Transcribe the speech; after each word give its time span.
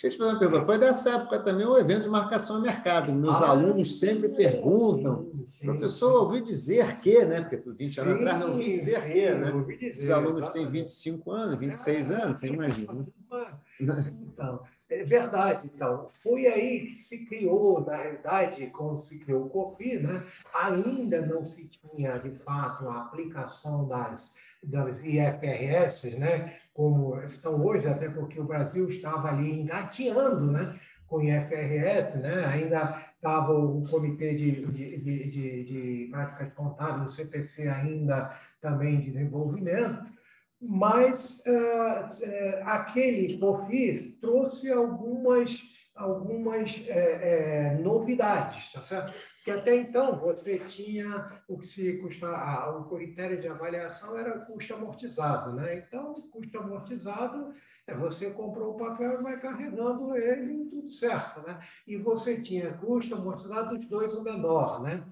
Deixa 0.00 0.06
eu 0.06 0.10
te 0.12 0.18
fazer 0.18 0.30
uma 0.30 0.38
pergunta. 0.38 0.64
Foi 0.64 0.78
dessa 0.78 1.10
época 1.16 1.40
também 1.40 1.66
o 1.66 1.76
evento 1.76 2.04
de 2.04 2.08
marcação 2.08 2.56
a 2.56 2.60
mercado. 2.60 3.12
Meus 3.12 3.42
ah, 3.42 3.48
alunos 3.48 3.98
sempre 3.98 4.28
perguntam, 4.28 5.28
sim, 5.44 5.46
sim, 5.46 5.66
professor, 5.66 6.12
sim. 6.12 6.16
ouvi 6.18 6.40
dizer 6.40 6.96
que, 6.98 7.24
né? 7.24 7.40
Porque 7.40 7.56
tu 7.56 7.74
20 7.74 8.00
anos 8.00 8.14
atrás 8.14 8.38
não 8.38 8.50
ouvi 8.52 8.70
dizer 8.70 9.02
que, 9.12 9.30
né? 9.34 9.50
Dizer, 9.90 10.04
Os 10.04 10.10
alunos 10.10 10.50
têm 10.50 10.70
25 10.70 11.32
anos, 11.32 11.54
26 11.54 12.12
anos, 12.12 12.38
você 12.38 12.46
imagina. 12.46 13.06
Então, 13.80 14.60
é 14.90 15.04
verdade, 15.04 15.70
então. 15.72 16.06
Foi 16.22 16.46
aí 16.46 16.86
que 16.86 16.94
se 16.94 17.26
criou, 17.26 17.84
na 17.84 17.96
realidade, 17.96 18.66
quando 18.68 18.96
se 18.96 19.18
criou 19.18 19.44
o 19.44 19.50
COFI, 19.50 19.98
né, 19.98 20.24
ainda 20.54 21.20
não 21.20 21.44
se 21.44 21.66
tinha, 21.66 22.18
de 22.18 22.30
fato, 22.38 22.88
a 22.88 23.02
aplicação 23.02 23.86
das, 23.86 24.32
das 24.62 24.98
IFRS, 25.00 26.16
né, 26.16 26.56
como 26.72 27.20
estão 27.20 27.62
hoje, 27.62 27.86
até 27.86 28.08
porque 28.08 28.40
o 28.40 28.44
Brasil 28.44 28.88
estava 28.88 29.28
ali 29.28 29.60
engateando 29.60 30.50
né, 30.50 30.78
com 31.06 31.22
IFRS, 31.22 32.16
né, 32.18 32.46
ainda 32.46 33.02
estava 33.14 33.52
o 33.52 33.86
Comitê 33.90 34.34
de, 34.34 34.66
de, 34.66 34.96
de, 34.98 35.28
de, 35.28 35.64
de 35.64 36.08
Práticas 36.10 36.52
Contábeis, 36.54 37.10
o 37.10 37.14
CPC 37.14 37.68
ainda 37.68 38.34
também 38.60 39.00
de 39.00 39.10
desenvolvimento, 39.10 40.17
mas 40.60 41.42
uh, 41.46 41.50
uh, 41.50 42.68
aquele 42.68 43.38
COFI 43.38 44.18
trouxe 44.20 44.70
algumas, 44.70 45.62
algumas 45.94 46.84
é, 46.88 47.74
é, 47.76 47.78
novidades, 47.78 48.72
tá 48.72 48.82
certo? 48.82 49.14
Que 49.44 49.52
até 49.52 49.76
então 49.76 50.18
você 50.18 50.58
tinha 50.58 51.40
o 51.48 51.56
que 51.56 51.66
se 51.66 51.98
custa, 51.98 52.26
ah, 52.26 52.76
o 52.76 52.88
critério 52.88 53.40
de 53.40 53.46
avaliação 53.46 54.18
era 54.18 54.40
custo 54.40 54.74
amortizado, 54.74 55.52
né? 55.54 55.76
Então, 55.76 56.14
custo 56.32 56.58
amortizado 56.58 57.54
é 57.86 57.94
você 57.94 58.30
comprou 58.30 58.74
o 58.74 58.76
papel 58.76 59.20
e 59.20 59.22
vai 59.22 59.40
carregando 59.40 60.16
ele 60.16 60.66
tudo 60.66 60.90
certo, 60.90 61.40
né? 61.46 61.60
E 61.86 61.96
você 61.96 62.40
tinha 62.40 62.74
custo 62.74 63.14
amortizado 63.14 63.76
dos 63.76 63.86
dois 63.86 64.14
o 64.14 64.24
menor, 64.24 64.82
né? 64.82 65.04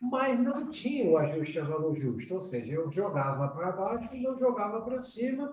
Mas 0.00 0.38
não 0.38 0.70
tinha 0.70 1.10
o 1.10 1.16
ajuste 1.16 1.58
a 1.58 1.64
valor 1.64 1.96
justo, 1.96 2.34
ou 2.34 2.40
seja, 2.40 2.72
eu 2.74 2.90
jogava 2.90 3.48
para 3.48 3.72
baixo 3.72 4.08
e 4.12 4.22
não 4.22 4.38
jogava 4.38 4.80
para 4.82 5.00
cima, 5.02 5.52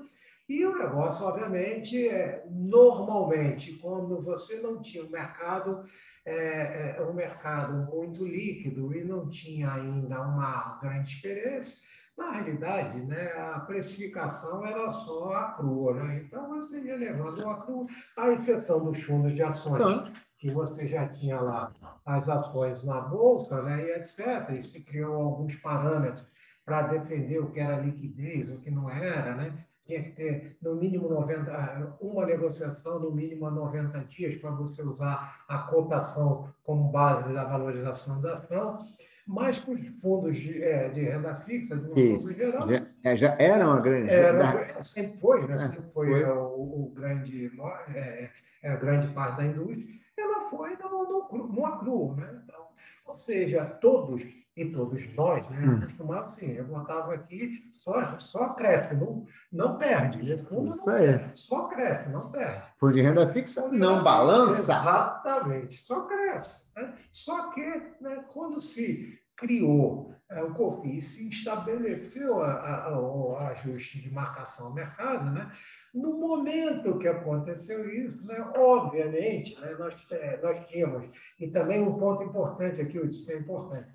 e 0.49 0.65
o 0.65 0.75
negócio, 0.75 1.27
obviamente, 1.27 2.07
é, 2.07 2.43
normalmente, 2.49 3.73
quando 3.73 4.19
você 4.19 4.59
não 4.61 4.81
tinha 4.81 5.05
um 5.05 5.09
mercado, 5.09 5.83
é, 6.25 6.95
é, 6.97 7.01
um 7.03 7.13
mercado 7.13 7.85
muito 7.95 8.25
líquido 8.25 8.91
e 8.95 9.03
não 9.03 9.29
tinha 9.29 9.71
ainda 9.71 10.19
uma 10.21 10.79
grande 10.81 11.13
experiência, 11.13 11.87
na 12.17 12.31
realidade, 12.31 12.99
né, 12.99 13.31
a 13.33 13.59
precificação 13.59 14.65
era 14.65 14.89
só 14.89 15.31
a 15.33 15.51
crua. 15.53 15.93
Né? 15.93 16.23
Então, 16.25 16.49
você 16.49 16.81
ia 16.81 16.95
levando 16.95 17.47
a 17.47 17.55
crua, 17.63 17.85
a 18.17 18.31
exceção 18.31 18.83
dos 18.83 19.01
fundos 19.03 19.35
de 19.35 19.43
ações. 19.43 19.75
Então, 19.75 20.11
que 20.39 20.49
você 20.49 20.87
já 20.87 21.07
tinha 21.09 21.39
lá 21.39 21.71
as 22.05 22.29
ações 22.29 22.83
na 22.85 23.01
bolsa, 23.01 23.61
né, 23.61 23.85
e 23.85 23.91
etc. 23.91 24.49
E 24.57 24.61
se 24.61 24.79
criou 24.79 25.15
alguns 25.15 25.53
parâmetros 25.55 26.25
para 26.65 26.83
defender 26.83 27.39
o 27.39 27.51
que 27.51 27.59
era 27.59 27.81
liquidez, 27.81 28.49
o 28.49 28.57
que 28.59 28.71
não 28.71 28.89
era, 28.89 29.35
né? 29.35 29.53
Tinha 29.81 30.03
que 30.03 30.11
ter 30.11 30.57
no 30.61 30.75
mínimo 30.75 31.09
90, 31.09 31.97
uma 31.99 32.25
negociação 32.25 32.99
no 32.99 33.11
mínimo 33.11 33.47
a 33.47 33.51
90 33.51 33.99
dias 34.05 34.35
para 34.35 34.51
você 34.51 34.83
usar 34.83 35.43
a 35.47 35.57
cotação 35.57 36.47
como 36.63 36.91
base 36.91 37.33
da 37.33 37.43
valorização 37.43 38.21
da 38.21 38.35
ação. 38.35 38.87
Mas 39.27 39.59
para 39.59 39.73
os 39.73 39.87
fundos 39.99 40.37
de, 40.37 40.63
é, 40.63 40.89
de, 40.89 41.01
renda 41.01 41.35
fixa, 41.35 41.75
de 41.75 41.89
um 41.89 42.19
fundo 42.19 42.33
geral. 42.33 42.67
Já, 42.67 42.85
é, 43.03 43.17
já 43.17 43.35
era 43.39 43.67
uma 43.67 43.79
grande. 43.79 44.09
Era, 44.09 44.81
sempre 44.81 45.19
foi, 45.19 45.47
né? 45.47 45.57
Sempre 45.57 45.81
foi, 45.91 46.07
foi. 46.07 46.23
O, 46.23 46.85
o, 46.85 46.93
grande, 46.95 47.51
é, 47.93 48.29
é, 48.63 48.71
a 48.71 48.75
grande 48.75 49.11
parte 49.13 49.37
da 49.37 49.45
indústria 49.45 49.99
ela 50.19 50.49
foi 50.49 50.75
no, 50.77 51.47
no, 51.47 51.65
acru, 51.65 52.15
né? 52.15 52.41
Então, 52.43 52.67
ou 53.05 53.17
seja, 53.17 53.65
todos 53.65 54.21
e 54.55 54.65
todos 54.65 55.01
nós, 55.15 55.49
né, 55.49 55.65
hum. 55.65 55.79
costumávamos 55.79 56.33
assim, 56.35 56.51
eu 56.51 56.65
botava 56.65 57.13
aqui, 57.13 57.71
só, 57.79 58.19
só 58.19 58.49
cresce, 58.49 58.93
não, 58.95 59.25
não 59.51 59.77
perde. 59.77 60.33
Isso 60.33 60.53
não. 60.53 60.71
Perde, 60.83 61.39
só 61.39 61.67
cresce, 61.67 62.09
não 62.09 62.29
perde. 62.29 62.63
De 62.93 63.01
renda 63.01 63.29
fixa 63.29 63.69
não 63.69 64.03
balança. 64.03 64.73
Exatamente, 64.73 65.77
só 65.77 66.01
cresce. 66.01 66.69
Né? 66.75 66.93
Só 67.13 67.51
que 67.51 67.65
né, 68.01 68.25
quando 68.33 68.59
se 68.59 69.17
criou 69.39 70.13
é, 70.31 70.43
o 70.43 70.53
COFINS 70.53 71.05
se 71.05 71.27
estabeleceu 71.27 72.35
o 72.35 73.35
ajuste 73.37 73.99
de 73.99 74.11
marcação 74.11 74.67
ao 74.67 74.73
mercado, 74.73 75.31
né? 75.31 75.51
no 75.91 76.19
momento 76.19 76.99
que 76.99 77.07
aconteceu 77.07 77.89
isso, 77.89 78.23
né, 78.27 78.39
obviamente, 78.55 79.59
né, 79.59 79.75
nós, 79.79 79.95
é, 80.11 80.39
nós 80.43 80.67
tínhamos, 80.67 81.09
e 81.39 81.47
também 81.47 81.81
um 81.81 81.97
ponto 81.97 82.21
importante 82.21 82.79
aqui, 82.79 82.97
eu 82.97 83.07
disse 83.07 83.31
é 83.31 83.37
importante, 83.37 83.89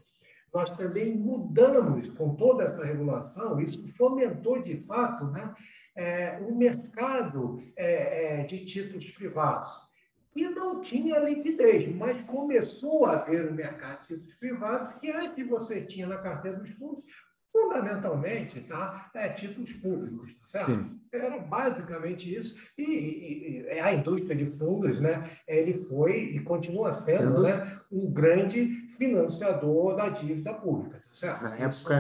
nós 0.52 0.70
também 0.70 1.16
mudamos 1.16 2.08
com 2.14 2.34
toda 2.34 2.64
essa 2.64 2.84
regulação, 2.84 3.60
isso 3.60 3.86
fomentou 3.96 4.60
de 4.60 4.76
fato 4.78 5.26
né, 5.26 5.54
é, 5.94 6.40
o 6.40 6.56
mercado 6.56 7.62
é, 7.76 8.40
é 8.40 8.44
de 8.44 8.64
títulos 8.64 9.08
privados 9.12 9.83
e 10.34 10.48
não 10.48 10.80
tinha 10.80 11.18
liquidez, 11.18 11.94
mas 11.96 12.20
começou 12.22 13.06
a 13.06 13.12
haver 13.12 13.48
o 13.48 13.54
mercado 13.54 14.02
de 14.02 14.08
títulos 14.08 14.34
privados, 14.34 14.94
que 15.00 15.10
antes 15.10 15.46
você 15.46 15.84
tinha 15.84 16.06
na 16.06 16.18
carteira 16.18 16.58
dos 16.58 16.70
fundos, 16.70 17.04
fundamentalmente, 17.54 18.60
tá? 18.62 19.08
É, 19.14 19.28
títulos 19.28 19.72
públicos, 19.74 20.34
tá 20.40 20.46
certo? 20.46 20.72
Sim. 20.72 21.00
Era 21.12 21.38
basicamente 21.38 22.34
isso. 22.34 22.56
E, 22.76 22.82
e, 22.82 23.60
e, 23.62 23.78
a 23.78 23.94
indústria 23.94 24.34
de 24.34 24.46
fundos, 24.46 25.00
né? 25.00 25.30
Ele 25.46 25.84
foi 25.84 26.34
e 26.34 26.40
continua 26.40 26.92
sendo, 26.92 27.42
né? 27.42 27.80
Um 27.92 28.12
grande 28.12 28.88
financiador 28.90 29.94
da 29.94 30.08
dívida 30.08 30.52
pública, 30.54 30.96
tá 30.96 31.04
certo? 31.04 31.44
Na 31.44 31.56
época, 31.56 31.94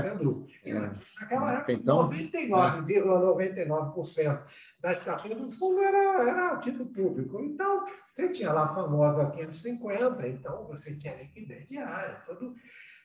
é, 0.64 0.90
naquela 1.20 1.52
época, 1.52 1.72
então, 1.72 2.10
99,99% 2.10 3.94
,99 3.94 4.42
das 4.80 4.98
carteiras 5.04 5.40
do 5.40 5.52
fundo 5.52 5.80
era, 5.80 6.28
era 6.28 6.56
título 6.56 6.86
público. 6.86 7.40
Então, 7.40 7.84
você 8.08 8.28
tinha 8.30 8.50
lá 8.52 8.64
a 8.64 8.74
famosa 8.74 9.30
550, 9.30 10.28
então 10.28 10.64
você 10.66 10.96
tinha 10.96 11.14
liquidez 11.14 11.68
diária, 11.68 12.20
tudo. 12.26 12.56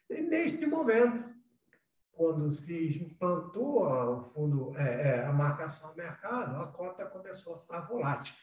E 0.09 0.21
neste 0.23 0.65
momento, 0.65 1.38
quando 2.13 2.51
se 2.51 3.03
implantou 3.03 3.83
o 3.83 4.23
fundo, 4.33 4.77
é, 4.77 5.09
é, 5.09 5.25
a 5.25 5.31
marcação 5.31 5.89
ao 5.89 5.95
mercado, 5.95 6.61
a 6.61 6.67
cota 6.67 7.05
começou 7.05 7.55
a 7.55 7.59
ficar 7.59 7.81
volátil 7.81 8.35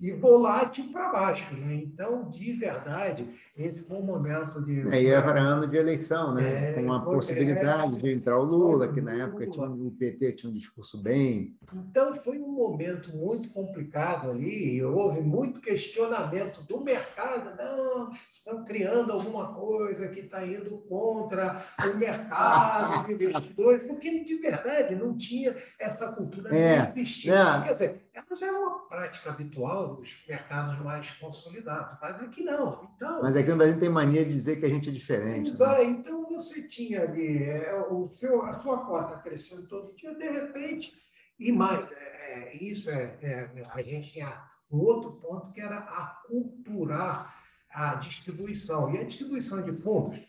e 0.00 0.12
volátil 0.12 0.90
para 0.90 1.10
baixo. 1.10 1.54
Né? 1.54 1.74
Então, 1.74 2.30
de 2.30 2.52
verdade, 2.52 3.28
esse 3.56 3.80
foi 3.82 3.98
um 3.98 4.04
momento 4.04 4.60
de. 4.62 4.88
É, 4.88 5.02
e 5.02 5.06
era 5.08 5.38
ano 5.38 5.66
de 5.66 5.76
eleição, 5.76 6.34
né? 6.34 6.70
É, 6.70 6.72
com 6.72 6.92
a 6.92 7.00
possibilidade 7.00 7.96
é, 7.96 8.00
de 8.00 8.12
entrar 8.12 8.38
o 8.38 8.44
Lula, 8.44 8.88
que 8.88 9.00
na 9.00 9.24
época 9.24 9.46
tinha, 9.46 9.68
o 9.68 9.90
PT 9.90 10.32
tinha 10.32 10.50
um 10.50 10.54
discurso 10.54 10.96
bem. 11.02 11.54
Então, 11.74 12.14
foi 12.14 12.38
um 12.38 12.52
momento 12.52 13.14
muito 13.14 13.50
complicado 13.50 14.30
ali, 14.30 14.82
houve 14.82 15.20
muito 15.20 15.60
questionamento 15.60 16.62
do 16.62 16.80
mercado. 16.80 17.54
Não, 17.56 18.10
estão 18.30 18.64
criando 18.64 19.12
alguma 19.12 19.52
coisa 19.52 20.08
que 20.08 20.20
está 20.20 20.44
indo 20.46 20.78
contra 20.88 21.62
o 21.84 21.96
mercado 21.96 23.06
de 23.06 23.12
investidores, 23.12 23.84
porque 23.84 24.24
de 24.24 24.34
verdade 24.36 24.94
não 24.94 25.16
tinha 25.16 25.54
essa 25.78 26.08
cultura 26.08 26.54
é, 26.56 26.82
de 26.82 27.00
existir. 27.00 27.30
É. 27.30 27.62
Quer 27.64 27.72
dizer, 27.72 28.09
já 28.36 28.46
é 28.46 28.50
uma 28.50 28.80
prática 28.86 29.30
habitual 29.30 29.96
dos 29.96 30.24
mercados 30.28 30.78
mais 30.80 31.10
consolidados, 31.12 31.98
mas 32.00 32.22
aqui 32.22 32.42
não. 32.42 32.90
Então, 32.94 33.22
mas 33.22 33.36
aqui 33.36 33.50
no 33.50 33.56
Brasil 33.56 33.78
tem 33.78 33.88
mania 33.88 34.24
de 34.24 34.32
dizer 34.32 34.56
que 34.56 34.66
a 34.66 34.68
gente 34.68 34.88
é 34.88 34.92
diferente. 34.92 35.50
Né? 35.58 35.84
Então 35.84 36.28
você 36.28 36.66
tinha 36.66 37.02
ali 37.02 37.44
é, 37.44 37.74
o 37.90 38.08
seu, 38.08 38.42
a 38.42 38.52
sua 38.54 38.78
cota 38.84 39.18
crescendo 39.18 39.66
todo 39.66 39.94
dia, 39.94 40.14
de 40.14 40.28
repente, 40.28 40.92
e 41.38 41.52
mais, 41.52 41.90
é, 41.92 42.52
é 42.52 42.56
isso 42.56 42.90
é, 42.90 43.18
é, 43.22 43.62
a 43.70 43.82
gente 43.82 44.12
tinha 44.12 44.42
um 44.70 44.78
outro 44.78 45.12
ponto 45.12 45.52
que 45.52 45.60
era 45.60 45.78
aculturar 45.78 47.34
a 47.70 47.94
distribuição. 47.96 48.94
E 48.94 48.98
a 48.98 49.04
distribuição 49.04 49.62
de 49.62 49.72
fundos 49.72 50.20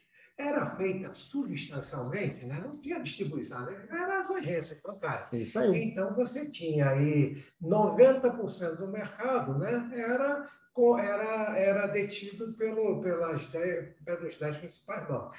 era 0.47 0.75
feita 0.75 1.13
substancialmente, 1.13 2.45
né? 2.45 2.61
não 2.63 2.77
tinha 2.77 2.99
distribuição, 2.99 3.61
né? 3.65 3.87
eram 3.89 4.21
as 4.21 4.29
agências 4.29 4.79
bancárias. 4.81 5.27
Isso 5.33 5.59
aí. 5.59 5.83
Então, 5.85 6.13
você 6.13 6.49
tinha 6.49 6.89
aí 6.89 7.43
90% 7.61 8.75
do 8.77 8.87
mercado 8.87 9.57
né? 9.57 9.89
era, 9.93 10.47
era, 10.99 11.57
era 11.57 11.87
detido 11.87 12.53
pelo, 12.53 13.01
pelas 13.01 13.45
pelos 13.45 14.37
dez 14.37 14.57
principais 14.57 15.07
bancos, 15.07 15.37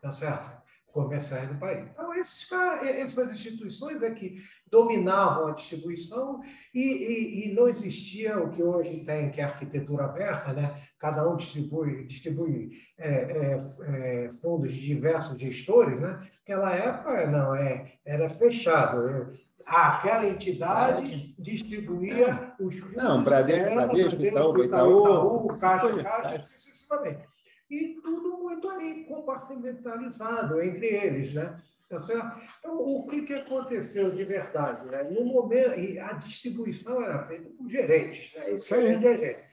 tá 0.00 0.10
certo? 0.10 0.61
Comerciais 0.92 1.48
do 1.48 1.58
país. 1.58 1.86
Então, 1.90 2.14
esses, 2.14 2.48
essas 2.82 3.32
instituições 3.32 4.02
é 4.02 4.10
que 4.10 4.36
dominavam 4.70 5.48
a 5.48 5.52
distribuição 5.52 6.40
e, 6.72 6.80
e, 6.80 7.48
e, 7.48 7.54
não 7.54 7.68
existia 7.68 8.38
o 8.38 8.50
que 8.50 8.62
hoje 8.62 9.02
tem, 9.04 9.30
que 9.30 9.40
é 9.40 9.44
a 9.44 9.48
arquitetura 9.48 10.04
aberta, 10.04 10.52
né? 10.52 10.72
cada 10.98 11.28
um 11.28 11.36
distribui, 11.36 12.04
distribui 12.04 12.70
é, 12.98 13.08
é, 13.08 13.60
é, 13.80 14.30
fundos 14.40 14.72
de 14.72 14.80
diversos 14.80 15.38
gestores. 15.38 15.98
Né? 15.98 16.28
Naquela 16.38 16.74
época, 16.74 17.26
não, 17.26 17.54
é, 17.54 17.84
era 18.04 18.28
fechado. 18.28 19.28
aquela 19.64 20.26
entidade 20.26 21.34
distribuía 21.38 22.54
os 22.60 22.78
fundos. 22.78 22.96
Não, 22.96 23.24
Bradesco, 23.24 23.74
Bradesco, 23.74 24.22
Itaú, 24.22 24.64
Itaú, 24.64 25.58
Caixa, 25.58 26.02
Caixa, 26.02 26.44
sucessivamente. 26.44 27.41
E 27.72 27.94
tudo 28.02 28.36
muito 28.36 28.68
ali 28.68 29.04
compartimentalizado 29.04 30.60
entre 30.60 30.88
eles, 30.88 31.32
né? 31.32 31.58
Tá 31.88 31.98
certo? 31.98 32.42
Então, 32.58 32.78
o 32.78 33.06
que, 33.06 33.22
que 33.22 33.32
aconteceu 33.32 34.10
de 34.10 34.24
verdade? 34.24 34.86
Né? 34.90 35.02
No 35.04 35.24
momento, 35.24 35.80
e 35.80 35.98
a 35.98 36.12
distribuição 36.12 37.02
era 37.02 37.26
feita 37.26 37.48
por 37.48 37.66
gerentes, 37.70 38.30
né? 38.34 38.50
Isso 38.52 38.74
aí. 38.74 39.00
Gerentes. 39.00 39.44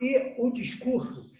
E 0.00 0.34
o 0.38 0.50
discurso, 0.50 1.30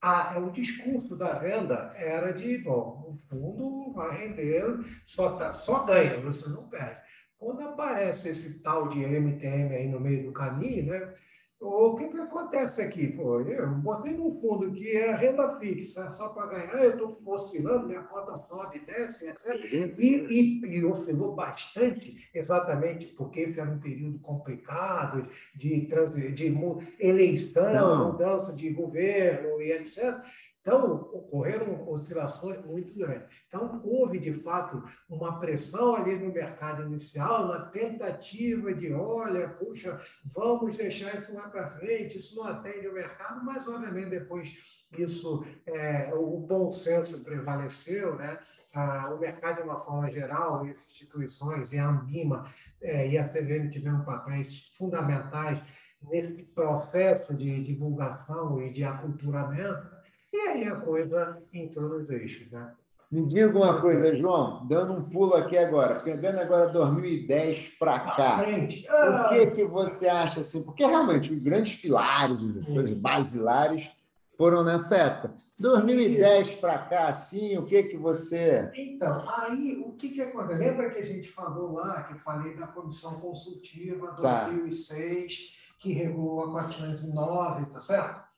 a, 0.00 0.38
o 0.38 0.50
discurso 0.50 1.14
da 1.14 1.34
venda 1.34 1.92
era 1.94 2.32
de, 2.32 2.56
bom, 2.56 3.10
o 3.10 3.16
fundo 3.28 3.92
vai 3.92 4.16
render, 4.16 4.64
só, 5.04 5.36
tá, 5.36 5.52
só 5.52 5.84
ganha, 5.84 6.18
você 6.22 6.48
não 6.48 6.70
perde. 6.70 7.02
Quando 7.36 7.68
aparece 7.68 8.30
esse 8.30 8.60
tal 8.60 8.88
de 8.88 8.98
MTM 8.98 9.74
aí 9.74 9.88
no 9.88 10.00
meio 10.00 10.24
do 10.24 10.32
caminho, 10.32 10.86
né? 10.86 11.14
O 11.64 11.94
que, 11.94 12.08
que 12.08 12.18
acontece 12.18 12.82
aqui? 12.82 13.06
Pô, 13.06 13.40
eu 13.40 13.68
botei 13.68 14.14
no 14.14 14.32
fundo 14.40 14.72
que 14.72 14.96
é 14.96 15.14
renda 15.14 15.60
fixa, 15.60 16.08
só 16.08 16.30
para 16.30 16.48
ganhar, 16.48 16.84
eu 16.84 16.90
estou 16.90 17.20
oscilando, 17.24 17.86
minha 17.86 18.02
conta 18.02 18.36
sobe, 18.48 18.80
desce, 18.80 19.28
etc. 19.28 19.72
E, 19.72 19.96
e, 19.96 20.78
e 20.78 20.84
oscilou 20.84 21.36
bastante, 21.36 22.28
exatamente 22.34 23.06
porque 23.06 23.54
era 23.56 23.70
um 23.70 23.78
período 23.78 24.18
complicado 24.18 25.28
de, 25.54 25.86
de, 25.86 26.32
de 26.32 26.54
eleição, 26.98 28.10
mudança 28.10 28.52
de 28.52 28.68
governo 28.70 29.62
e 29.62 29.70
etc. 29.70 30.20
Então, 30.62 31.10
ocorreram 31.12 31.88
oscilações 31.90 32.64
muito 32.64 32.94
grandes. 32.94 33.26
Então, 33.48 33.82
houve, 33.84 34.20
de 34.20 34.32
fato, 34.32 34.80
uma 35.10 35.40
pressão 35.40 35.96
ali 35.96 36.16
no 36.16 36.32
mercado 36.32 36.84
inicial, 36.84 37.48
na 37.48 37.66
tentativa 37.66 38.72
de, 38.72 38.92
olha, 38.92 39.48
puxa, 39.48 39.98
vamos 40.24 40.76
deixar 40.76 41.16
isso 41.16 41.34
lá 41.34 41.48
para 41.48 41.68
frente, 41.70 42.18
isso 42.18 42.36
não 42.36 42.44
atende 42.44 42.86
o 42.86 42.94
mercado, 42.94 43.44
mas, 43.44 43.66
obviamente, 43.66 44.10
depois 44.10 44.56
isso, 44.96 45.44
é, 45.66 46.14
o 46.14 46.38
bom 46.38 46.70
senso 46.70 47.24
prevaleceu, 47.24 48.14
né? 48.14 48.38
Ah, 48.74 49.10
o 49.12 49.18
mercado, 49.18 49.56
de 49.56 49.62
uma 49.62 49.78
forma 49.80 50.10
geral, 50.10 50.60
as 50.60 50.68
instituições, 50.68 51.72
e 51.72 51.78
a 51.78 51.88
Ambima 51.88 52.44
é, 52.80 53.06
e 53.06 53.18
a 53.18 53.28
CVM 53.28 53.68
tiveram 53.70 54.02
papéis 54.04 54.68
fundamentais 54.78 55.60
nesse 56.08 56.42
processo 56.42 57.34
de 57.34 57.62
divulgação 57.62 58.60
e 58.62 58.70
de 58.70 58.82
aculturamento, 58.82 59.90
e 60.32 60.40
aí 60.40 60.64
a 60.66 60.76
coisa 60.76 61.42
entrou 61.52 61.88
nos 61.88 62.10
eixos, 62.10 62.50
né? 62.50 62.72
Me 63.12 63.26
diga 63.26 63.54
uma 63.54 63.78
coisa, 63.78 64.16
João, 64.16 64.66
dando 64.66 64.94
um 64.94 65.02
pulo 65.02 65.34
aqui 65.34 65.58
agora, 65.58 66.00
pegando 66.00 66.40
agora 66.40 66.70
2010 66.70 67.74
para 67.78 68.00
cá, 68.00 68.42
o 68.42 69.28
que, 69.28 69.46
que 69.48 69.64
você 69.66 70.08
acha 70.08 70.40
assim? 70.40 70.62
Porque 70.62 70.82
realmente 70.82 71.30
os 71.30 71.38
grandes 71.38 71.74
pilares, 71.74 72.38
os 72.40 72.98
basilares 72.98 73.90
foram 74.38 74.64
nessa 74.64 74.96
época. 74.96 75.34
2010 75.58 76.54
para 76.54 76.78
cá, 76.78 77.08
assim, 77.08 77.58
o 77.58 77.66
que 77.66 77.82
que 77.82 77.98
você. 77.98 78.70
Então, 78.74 79.22
aí 79.28 79.84
o 79.86 79.92
que 79.92 80.08
que 80.08 80.22
aconteceu? 80.22 80.58
Lembra 80.58 80.88
que 80.88 80.98
a 80.98 81.04
gente 81.04 81.30
falou 81.30 81.74
lá, 81.74 82.04
que 82.04 82.14
eu 82.14 82.18
falei 82.18 82.56
da 82.56 82.66
comissão 82.66 83.20
consultiva 83.20 84.16
2006, 84.22 85.36
tá. 85.36 85.76
que 85.80 85.92
regulou 85.92 86.44
a 86.44 86.50
409, 86.50 87.66
tá 87.66 87.80
certo? 87.82 88.31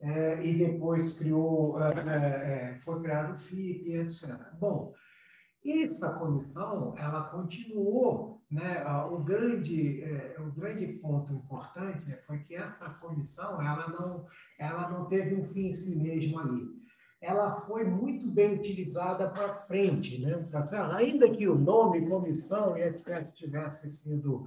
É, 0.00 0.44
e 0.44 0.54
depois 0.54 1.18
criou, 1.18 1.80
é, 1.80 1.92
é, 1.92 2.74
é 2.74 2.78
foi 2.80 3.00
criado 3.00 3.34
o 3.34 3.38
FIP, 3.38 3.92
etc. 3.92 4.34
Bom, 4.58 4.94
essa 5.64 6.08
comissão, 6.14 6.94
ela 6.96 7.24
continuou, 7.24 8.40
né, 8.50 8.82
o, 9.10 9.18
grande, 9.18 10.02
é, 10.02 10.36
o 10.38 10.50
grande 10.52 10.86
ponto 10.86 11.32
importante 11.32 12.16
foi 12.26 12.38
que 12.38 12.54
essa 12.54 12.88
comissão, 13.00 13.60
ela 13.60 13.88
não, 13.88 14.26
ela 14.58 14.88
não 14.88 15.04
teve 15.04 15.34
um 15.34 15.44
fim 15.44 15.68
em 15.68 15.72
si 15.74 15.94
mesmo 15.94 16.38
ali 16.38 16.80
ela 17.20 17.60
foi 17.66 17.84
muito 17.84 18.26
bem 18.26 18.54
utilizada 18.54 19.28
para 19.28 19.54
frente, 19.54 20.20
né? 20.22 20.42
ainda 20.90 21.28
que 21.28 21.46
o 21.46 21.54
nome 21.54 22.08
comissão 22.08 22.76
e 22.76 22.82
etc 22.82 23.30
tivesse 23.34 23.90
sido 23.90 24.46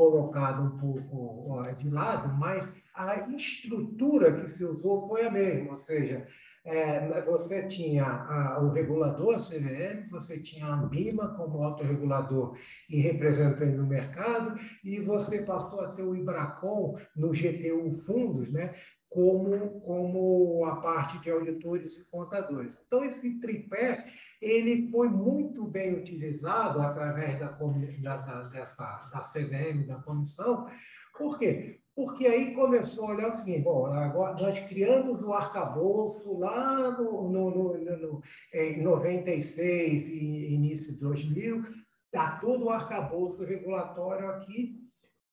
colocado 0.00 0.62
um 0.62 0.78
pouco 0.78 1.62
de 1.76 1.90
lado, 1.90 2.34
mas 2.38 2.66
a 2.94 3.28
estrutura 3.36 4.32
que 4.32 4.48
se 4.48 4.64
usou 4.64 5.06
foi 5.06 5.26
a 5.26 5.30
mesma, 5.30 5.72
ou 5.72 5.78
seja, 5.80 6.26
é, 6.64 7.22
você 7.22 7.66
tinha 7.66 8.58
o 8.62 8.70
regulador, 8.70 9.34
a 9.34 9.38
CVM, 9.38 10.08
você 10.10 10.40
tinha 10.40 10.64
a 10.64 10.74
Ambima 10.74 11.34
como 11.36 11.62
autorregulador 11.62 12.56
e 12.88 12.98
representante 12.98 13.76
do 13.76 13.86
mercado, 13.86 14.58
e 14.82 15.00
você 15.00 15.42
passou 15.42 15.80
a 15.82 15.88
ter 15.88 16.02
o 16.02 16.16
Ibracon 16.16 16.96
no 17.14 17.32
GTU 17.32 18.02
Fundos, 18.06 18.50
né, 18.50 18.74
como, 19.10 19.80
como 19.80 20.64
a 20.66 20.76
parte 20.76 21.18
de 21.18 21.30
auditores 21.30 21.96
e 21.98 22.08
contadores. 22.08 22.78
Então, 22.86 23.04
esse 23.04 23.40
tripé 23.40 24.04
ele 24.40 24.88
foi 24.88 25.08
muito 25.08 25.66
bem 25.66 25.96
utilizado 25.96 26.80
através 26.80 27.38
da, 27.40 27.48
da, 27.48 28.42
dessa, 28.44 29.10
da 29.12 29.20
CVM, 29.20 29.84
da 29.86 29.96
comissão, 29.96 30.68
por 31.18 31.38
quê? 31.38 31.80
Porque 31.94 32.26
aí 32.26 32.54
começou 32.54 33.08
a 33.08 33.14
olhar 33.14 33.28
o 33.28 33.32
seguinte: 33.32 33.64
bom, 33.64 33.86
agora 33.86 34.40
nós 34.40 34.58
criamos 34.60 35.20
o 35.22 35.34
arcabouço 35.34 36.38
lá 36.38 36.92
no, 36.92 37.28
no, 37.28 37.50
no, 37.50 37.76
no, 37.76 38.22
em 38.54 38.82
96 38.82 39.58
e 39.58 40.54
início 40.54 40.92
de 40.92 41.00
2000, 41.00 41.62
está 42.06 42.38
todo 42.38 42.66
o 42.66 42.70
arcabouço 42.70 43.44
regulatório 43.44 44.30
aqui 44.30 44.80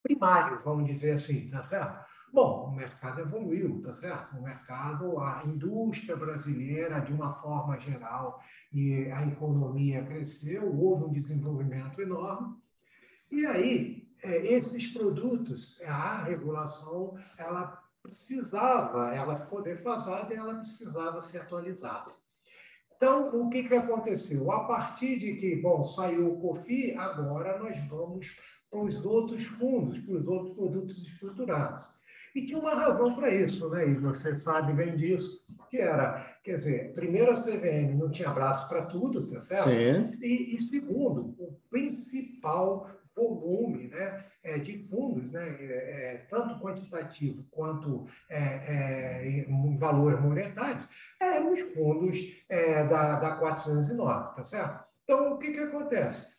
primário, 0.02 0.58
vamos 0.64 0.86
dizer 0.86 1.12
assim, 1.12 1.48
tá 1.48 1.62
certo? 1.64 2.06
Bom, 2.32 2.66
o 2.66 2.76
mercado 2.76 3.20
evoluiu, 3.20 3.80
tá 3.82 3.92
certo? 3.92 4.36
O 4.36 4.42
mercado, 4.42 5.18
a 5.18 5.42
indústria 5.46 6.14
brasileira, 6.14 7.00
de 7.00 7.12
uma 7.12 7.32
forma 7.32 7.78
geral, 7.78 8.40
e 8.72 9.10
a 9.10 9.26
economia 9.26 10.04
cresceu, 10.04 10.70
houve 10.78 11.04
um 11.04 11.12
desenvolvimento 11.12 12.00
enorme. 12.02 12.56
E 13.30 13.46
aí, 13.46 14.08
é, 14.22 14.52
esses 14.52 14.88
produtos, 14.88 15.80
a 15.82 16.22
regulação, 16.22 17.16
ela 17.38 17.82
precisava, 18.02 19.14
ela 19.14 19.34
foi 19.34 19.62
defasada 19.62 20.32
e 20.32 20.36
ela 20.36 20.54
precisava 20.56 21.22
ser 21.22 21.38
atualizada. 21.38 22.12
Então, 22.94 23.40
o 23.40 23.48
que, 23.48 23.62
que 23.62 23.74
aconteceu? 23.74 24.50
A 24.50 24.64
partir 24.64 25.18
de 25.18 25.34
que, 25.36 25.56
bom, 25.56 25.84
saiu 25.84 26.32
o 26.32 26.40
COFI, 26.40 26.94
agora 26.94 27.58
nós 27.58 27.78
vamos 27.86 28.36
para 28.70 28.80
os 28.80 29.04
outros 29.06 29.44
fundos, 29.44 29.98
para 30.00 30.14
os 30.14 30.26
outros 30.26 30.54
produtos 30.56 31.06
estruturados. 31.06 31.97
E 32.38 32.46
tinha 32.46 32.60
uma 32.60 32.72
razão 32.72 33.16
para 33.16 33.34
isso, 33.34 33.68
né? 33.68 33.88
E 33.88 33.94
você 33.94 34.38
sabe 34.38 34.72
bem 34.72 34.94
disso, 34.94 35.44
que 35.68 35.78
era, 35.78 36.24
quer 36.44 36.54
dizer, 36.54 36.94
primeiro 36.94 37.32
a 37.32 37.34
CVM 37.34 37.96
não 37.98 38.12
tinha 38.12 38.30
braço 38.30 38.68
para 38.68 38.82
tudo, 38.82 39.26
tá 39.26 39.40
certo? 39.40 39.70
E, 40.22 40.54
e, 40.54 40.58
segundo, 40.60 41.34
o 41.36 41.58
principal 41.68 42.88
volume 43.16 43.88
né, 43.88 44.24
é, 44.44 44.56
de 44.56 44.78
fundos, 44.84 45.32
né, 45.32 45.48
é, 45.58 45.64
é, 45.64 46.26
tanto 46.30 46.60
quantitativo 46.60 47.44
quanto 47.50 48.06
é, 48.30 48.38
é, 48.38 49.28
em 49.28 49.76
valores 49.76 50.20
monetários, 50.20 50.86
eram 51.20 51.52
os 51.52 51.60
fundos 51.74 52.20
da, 52.88 53.18
da 53.18 53.32
409, 53.32 54.36
tá 54.36 54.44
certo? 54.44 54.84
Então, 55.02 55.32
o 55.32 55.38
que, 55.38 55.50
que 55.50 55.58
acontece? 55.58 56.37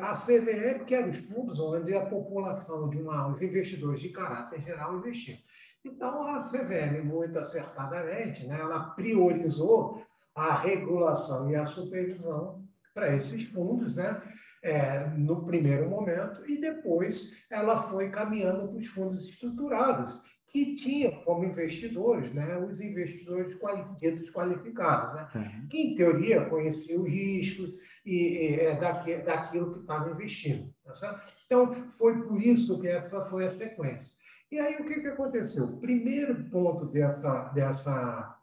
A 0.00 0.12
CVM, 0.12 0.84
que 0.84 0.94
eram 0.94 1.10
os 1.10 1.18
fundos 1.18 1.60
onde 1.60 1.94
a 1.94 2.06
população 2.06 2.88
de 2.88 2.98
uma, 2.98 3.28
os 3.28 3.40
investidores 3.42 4.00
de 4.00 4.08
caráter 4.08 4.60
geral 4.60 4.96
investiam. 4.96 5.38
Então, 5.84 6.26
a 6.26 6.40
CVM, 6.40 7.04
muito 7.04 7.38
acertadamente, 7.38 8.46
né, 8.46 8.58
ela 8.58 8.90
priorizou 8.90 10.02
a 10.34 10.54
regulação 10.54 11.50
e 11.50 11.56
a 11.56 11.66
supervisão 11.66 12.64
para 12.94 13.14
esses 13.14 13.44
fundos, 13.44 13.94
né? 13.94 14.22
é, 14.64 15.06
no 15.10 15.44
primeiro 15.44 15.88
momento, 15.88 16.42
e 16.50 16.58
depois 16.58 17.44
ela 17.50 17.78
foi 17.78 18.08
caminhando 18.08 18.66
para 18.68 18.78
os 18.78 18.86
fundos 18.86 19.24
estruturados, 19.26 20.18
que 20.54 20.76
tinham 20.76 21.10
como 21.24 21.44
investidores 21.44 22.32
né, 22.32 22.56
os 22.58 22.80
investidores 22.80 23.56
ditos 23.98 24.30
qualificados, 24.30 25.16
né, 25.16 25.28
uhum. 25.34 25.66
que, 25.66 25.78
em 25.78 25.94
teoria, 25.96 26.44
conheciam 26.44 27.02
os 27.02 27.08
riscos 27.08 27.74
e, 28.06 28.14
e 28.14 28.60
é, 28.60 28.76
daqui, 28.76 29.16
daquilo 29.16 29.72
que 29.74 29.80
estava 29.80 30.12
investindo. 30.12 30.72
Tá 30.84 31.24
então, 31.44 31.72
foi 31.72 32.22
por 32.22 32.40
isso 32.40 32.80
que 32.80 32.86
essa 32.86 33.24
foi 33.24 33.46
a 33.46 33.48
sequência. 33.48 34.08
E 34.48 34.60
aí, 34.60 34.76
o 34.76 34.84
que, 34.84 35.00
que 35.00 35.08
aconteceu? 35.08 35.64
O 35.64 35.80
primeiro 35.80 36.44
ponto 36.44 36.86
dessa, 36.86 37.48
dessa, 37.48 38.38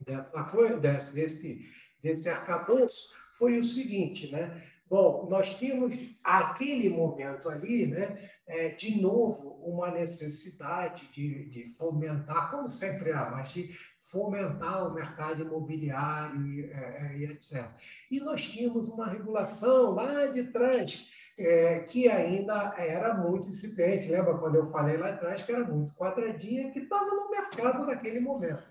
dessa 0.00 0.42
coisa, 0.42 0.76
desse, 0.80 1.12
desse, 1.12 1.60
desse 2.02 2.28
arcabouço 2.28 3.10
foi 3.34 3.56
o 3.56 3.62
seguinte, 3.62 4.28
né? 4.32 4.60
Bom, 4.90 5.26
nós 5.28 5.52
tínhamos 5.54 5.94
aquele 6.24 6.88
momento 6.88 7.48
ali, 7.48 7.86
né, 7.86 8.18
é, 8.46 8.70
de 8.70 9.00
novo, 9.00 9.60
uma 9.62 9.90
necessidade 9.90 11.06
de, 11.12 11.44
de, 11.50 11.68
fomentar, 11.76 12.50
como 12.50 12.72
sempre 12.72 13.12
há, 13.12 13.30
mas 13.30 13.50
de 13.50 13.68
fomentar 14.10 14.88
o 14.88 14.94
mercado 14.94 15.42
imobiliário 15.42 16.40
e, 16.46 16.64
é, 16.70 17.12
é 17.12 17.18
e 17.18 17.24
etc. 17.24 17.66
E 18.10 18.18
nós 18.20 18.42
tínhamos 18.42 18.88
uma 18.88 19.08
regulação 19.08 19.90
lá 19.90 20.26
de 20.26 20.44
trás 20.44 21.06
é, 21.38 21.80
que 21.80 22.08
ainda 22.08 22.74
era 22.76 23.14
muito 23.14 23.48
incipiente. 23.48 24.08
Lembra 24.08 24.38
quando 24.38 24.56
eu 24.56 24.70
falei 24.70 24.96
lá 24.96 25.10
atrás 25.10 25.42
que 25.42 25.52
era 25.52 25.64
muito 25.64 25.94
quadradinha, 25.94 26.70
que 26.70 26.80
estava 26.80 27.04
no 27.04 27.30
mercado 27.30 27.86
naquele 27.86 28.20
momento. 28.20 28.62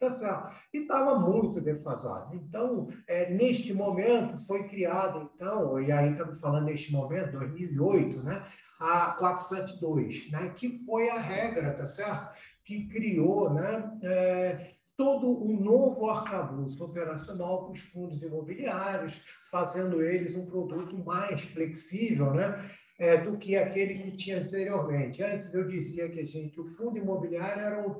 Tá 0.00 0.10
certo? 0.16 0.56
E 0.72 0.78
estava 0.78 1.18
muito 1.18 1.60
defasado. 1.60 2.34
Então, 2.34 2.88
é, 3.06 3.30
neste 3.30 3.74
momento, 3.74 4.38
foi 4.46 4.66
criado, 4.66 5.30
então, 5.34 5.78
e 5.78 5.92
aí 5.92 6.12
estamos 6.12 6.40
falando 6.40 6.64
neste 6.64 6.90
momento, 6.90 7.38
2008, 7.38 8.22
né, 8.22 8.42
a 8.80 9.10
472, 9.18 10.30
né, 10.30 10.54
que 10.56 10.82
foi 10.86 11.10
a 11.10 11.18
regra, 11.18 11.74
tá 11.74 11.84
certo? 11.84 12.34
Que 12.64 12.88
criou 12.88 13.52
né, 13.52 13.98
é, 14.02 14.70
todo 14.96 15.44
um 15.44 15.60
novo 15.60 16.08
arcabouço 16.08 16.82
operacional 16.82 17.64
para 17.64 17.72
os 17.72 17.80
fundos 17.80 18.22
imobiliários, 18.22 19.20
fazendo 19.50 20.00
eles 20.00 20.34
um 20.34 20.46
produto 20.46 20.96
mais 20.96 21.42
flexível, 21.42 22.32
né? 22.32 22.56
É, 22.98 23.16
do 23.16 23.38
que 23.38 23.56
aquele 23.56 23.94
que 23.94 24.10
tinha 24.12 24.42
anteriormente. 24.42 25.22
Antes 25.22 25.54
eu 25.54 25.66
dizia 25.66 26.06
que 26.10 26.26
gente, 26.26 26.60
o 26.60 26.66
fundo 26.76 26.98
imobiliário 26.98 27.62
era 27.62 27.88
um 27.88 27.96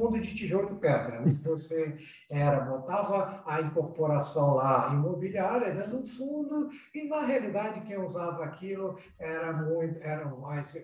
fundo 0.00 0.18
de 0.18 0.34
tijolo 0.34 0.76
e 0.76 0.80
pedra. 0.80 1.20
Né? 1.20 1.38
Você 1.44 1.96
era, 2.30 2.60
botava 2.60 3.42
a 3.46 3.60
incorporação 3.60 4.54
lá 4.54 4.90
imobiliária 4.94 5.74
dentro 5.74 5.98
do 5.98 6.06
fundo, 6.06 6.70
e 6.94 7.06
na 7.06 7.24
realidade 7.26 7.82
quem 7.82 7.98
usava 7.98 8.44
aquilo 8.44 8.98
era 9.18 9.52
muito, 9.52 10.00
eram 10.00 10.40
mais. 10.40 10.82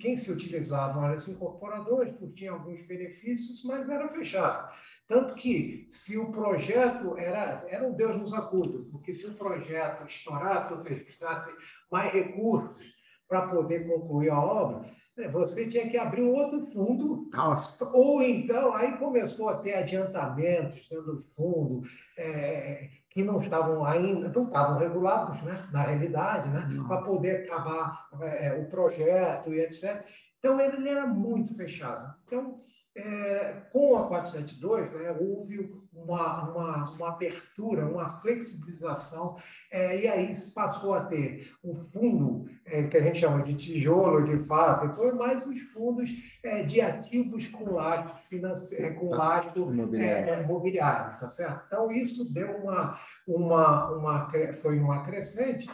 Quem 0.00 0.16
se 0.16 0.32
utilizava 0.32 1.06
eram 1.06 1.14
os 1.14 1.28
incorporadores, 1.28 2.12
porque 2.14 2.34
tinha 2.34 2.50
alguns 2.50 2.82
benefícios, 2.82 3.64
mas 3.64 3.88
era 3.88 4.08
fechado. 4.08 4.68
Tanto 5.06 5.34
que, 5.34 5.86
se 5.88 6.18
o 6.18 6.32
projeto 6.32 7.16
era, 7.16 7.64
era 7.68 7.86
um 7.86 7.94
Deus 7.94 8.16
nos 8.16 8.34
acuda, 8.34 8.84
porque 8.90 9.12
se 9.12 9.28
o 9.28 9.34
projeto 9.34 10.04
estourasse 10.04 10.74
ou 10.74 10.80
precisasse 10.80 11.54
mais 11.90 12.12
recursos 12.12 12.84
para 13.28 13.46
poder 13.48 13.86
concluir 13.86 14.30
a 14.30 14.40
obra, 14.40 14.80
né, 14.80 14.90
você 15.32 15.66
tinha 15.66 15.88
que 15.88 15.96
abrir 15.96 16.22
um 16.22 16.34
outro 16.34 16.66
fundo, 16.66 17.28
Nossa. 17.32 17.88
ou 17.92 18.22
então 18.22 18.74
aí 18.74 18.98
começou 18.98 19.48
a 19.48 19.56
ter 19.58 19.74
adiantamentos 19.74 20.86
dentro 20.88 21.16
do 21.16 21.22
fundo, 21.34 21.82
é, 22.18 22.88
que 23.10 23.22
não 23.22 23.40
estavam 23.40 23.84
ainda, 23.84 24.28
não 24.28 24.44
estavam 24.44 24.78
regulados, 24.78 25.40
né, 25.42 25.66
na 25.72 25.82
realidade, 25.82 26.50
né, 26.50 26.68
para 26.86 27.00
poder 27.00 27.44
acabar 27.44 28.08
é, 28.20 28.52
o 28.52 28.68
projeto 28.68 29.54
e 29.54 29.60
etc. 29.60 30.04
Então, 30.38 30.60
ele 30.60 30.88
era 30.88 31.06
muito 31.06 31.56
fechado. 31.56 32.14
Então, 32.26 32.58
é, 32.96 33.54
com 33.70 33.96
a 33.96 34.06
472, 34.06 34.90
né, 34.92 35.14
houve 35.20 35.70
uma, 35.92 36.50
uma, 36.50 36.90
uma, 36.90 37.08
abertura, 37.08 37.86
uma 37.86 38.08
flexibilização, 38.18 39.36
é, 39.70 40.00
e 40.00 40.08
aí 40.08 40.34
passou 40.54 40.94
a 40.94 41.04
ter 41.04 41.54
o 41.62 41.74
fundo, 41.74 42.48
é, 42.64 42.84
que 42.84 42.96
a 42.96 43.02
gente 43.02 43.18
chama 43.18 43.42
de 43.42 43.54
tijolo, 43.54 44.24
de 44.24 44.38
fato, 44.46 45.02
e 45.02 45.12
mais 45.12 45.46
os 45.46 45.60
fundos 45.72 46.10
é, 46.42 46.62
de 46.62 46.80
ativos 46.80 47.46
com 47.48 47.70
lastro, 47.74 48.14
finance... 48.28 48.76
com 48.92 49.12
ah, 49.14 49.16
lastro 49.18 49.72
imobiliário. 49.72 50.30
É, 50.30 50.42
imobiliário, 50.42 51.18
tá 51.18 51.28
certo? 51.28 51.64
Então, 51.66 51.90
isso 51.92 52.32
deu 52.32 52.56
uma, 52.56 52.98
uma, 53.26 53.90
uma, 53.92 54.30
foi 54.54 54.78
uma 54.78 55.02
crescente, 55.02 55.68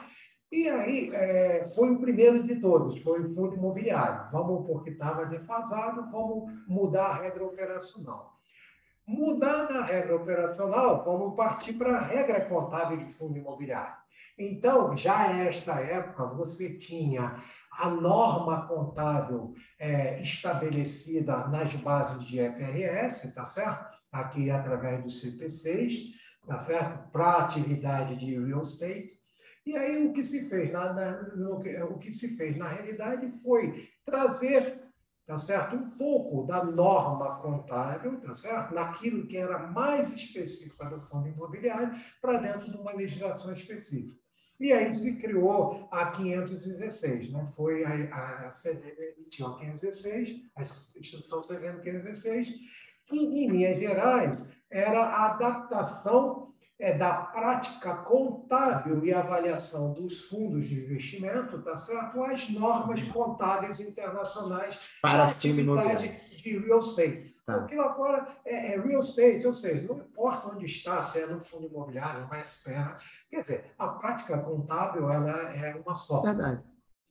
e 0.52 0.68
aí, 0.68 1.10
é, 1.14 1.64
foi 1.64 1.90
o 1.92 1.98
primeiro 1.98 2.42
de 2.42 2.56
todos, 2.56 2.98
foi 2.98 3.22
o 3.22 3.34
fundo 3.34 3.56
imobiliário. 3.56 4.30
Vamos, 4.30 4.66
porque 4.66 4.90
estava 4.90 5.24
defasado, 5.24 6.10
vamos 6.10 6.52
mudar 6.68 7.06
a 7.06 7.22
regra 7.22 7.42
operacional. 7.42 8.36
Mudando 9.08 9.78
a 9.78 9.82
regra 9.82 10.14
operacional, 10.14 11.02
vamos 11.04 11.34
partir 11.34 11.72
para 11.72 11.96
a 11.96 12.02
regra 12.02 12.44
contábil 12.44 12.98
de 12.98 13.10
fundo 13.14 13.38
imobiliário. 13.38 13.96
Então, 14.38 14.94
já 14.94 15.32
nesta 15.32 15.80
época, 15.80 16.26
você 16.26 16.76
tinha 16.76 17.34
a 17.72 17.88
norma 17.88 18.66
contábil 18.66 19.54
é, 19.78 20.20
estabelecida 20.20 21.48
nas 21.48 21.74
bases 21.76 22.22
de 22.26 22.38
FRS, 22.38 23.32
tá 23.34 23.46
certo? 23.46 23.96
Aqui 24.12 24.50
através 24.50 25.02
do 25.02 25.08
CP6, 25.08 26.12
tá 26.46 26.62
certo? 26.64 27.10
Para 27.10 27.38
atividade 27.38 28.16
de 28.16 28.38
real 28.38 28.64
estate. 28.64 29.21
E 29.64 29.76
aí 29.76 30.06
o 30.06 30.12
que 30.12 30.24
se 30.24 30.48
fez 30.48 30.72
na, 30.72 30.92
na 30.92 31.22
no, 31.34 31.60
o 31.90 31.98
que 31.98 32.12
se 32.12 32.36
fez 32.36 32.56
na 32.56 32.68
realidade 32.68 33.32
foi 33.42 33.88
trazer 34.04 34.82
tá 35.26 35.36
certo? 35.36 35.76
Um 35.76 35.90
pouco 35.90 36.46
da 36.46 36.64
norma 36.64 37.36
contábil, 37.36 38.20
tá 38.20 38.34
certo? 38.34 38.74
Naquilo 38.74 39.26
que 39.26 39.36
era 39.36 39.58
mais 39.58 40.12
específico 40.12 40.84
do 40.88 41.00
fundo 41.02 41.28
imobiliário 41.28 41.94
para 42.20 42.38
dentro 42.38 42.70
de 42.70 42.76
uma 42.76 42.92
legislação 42.92 43.52
específica. 43.52 44.20
E 44.58 44.72
aí 44.72 44.92
se 44.92 45.16
criou 45.16 45.88
a 45.90 46.06
516, 46.10 47.32
né? 47.32 47.46
Foi 47.46 47.84
a, 47.84 47.90
a 47.90 48.52
emitiu 49.16 49.46
a 49.46 49.58
516, 49.58 50.42
a 50.54 50.62
instituição 50.62 51.40
CVM 51.40 51.80
516, 51.82 52.52
que 53.06 53.16
em 53.16 53.48
linhas 53.48 53.78
gerais 53.78 54.46
era 54.70 55.02
a 55.02 55.32
adaptação 55.32 56.51
é 56.82 56.92
da 56.92 57.12
prática 57.12 57.94
contábil 57.94 59.04
e 59.04 59.14
avaliação 59.14 59.92
dos 59.92 60.24
fundos 60.24 60.66
de 60.66 60.80
investimento, 60.80 61.62
tá 61.62 61.76
certo? 61.76 62.20
As 62.24 62.50
normas 62.50 63.00
contábeis 63.02 63.78
internacionais 63.78 64.98
para 65.00 65.22
a 65.22 65.30
atividade 65.30 66.08
de 66.42 66.58
real 66.58 66.80
estate. 66.80 67.36
Tá. 67.46 67.58
Porque 67.58 67.76
lá 67.76 67.88
fora 67.92 68.26
é, 68.44 68.74
é, 68.74 68.80
real 68.80 68.98
estate, 68.98 69.46
ou 69.46 69.52
seja, 69.52 69.86
não 69.86 69.96
importa 70.00 70.48
onde 70.48 70.64
está, 70.64 71.00
se 71.00 71.20
é 71.20 71.26
no 71.26 71.40
fundo 71.40 71.68
imobiliário, 71.68 72.24
uma 72.24 72.40
espera. 72.40 72.98
Quer 73.30 73.40
dizer, 73.40 73.64
a 73.78 73.86
prática 73.86 74.38
contábil 74.38 75.08
ela 75.08 75.54
é 75.54 75.76
uma 75.76 75.94
só. 75.94 76.20
Verdade. 76.22 76.64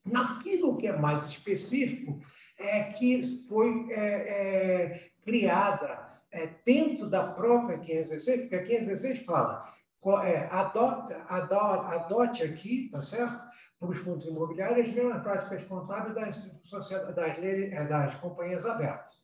Naquilo 0.04 0.78
que 0.78 0.88
é 0.88 0.98
mais 0.98 1.28
específico, 1.28 2.20
é 2.58 2.92
que 2.92 3.22
foi 3.48 3.88
é, 3.90 4.04
é, 4.04 5.12
criada 5.24 6.12
é, 6.32 6.48
dentro 6.66 7.10
da 7.10 7.28
própria 7.28 7.78
516, 7.78 8.42
porque 8.42 8.56
a 8.56 8.64
516 8.64 9.26
fala, 9.26 9.74
é, 10.24 10.48
adota, 10.52 11.26
adota, 11.30 11.96
adote 11.96 12.44
aqui, 12.44 12.90
tá 12.90 13.02
certo? 13.02 13.42
Para 13.80 13.90
os 13.90 13.98
fundos 14.00 14.26
imobiliários, 14.26 14.88
as 14.88 14.94
mesmas 14.94 15.22
práticas 15.22 15.64
contábeis 15.64 16.16
das, 16.16 16.72
das, 16.72 16.92
é, 16.92 17.86
das 17.86 18.16
companhias 18.16 18.66
abertas. 18.66 19.20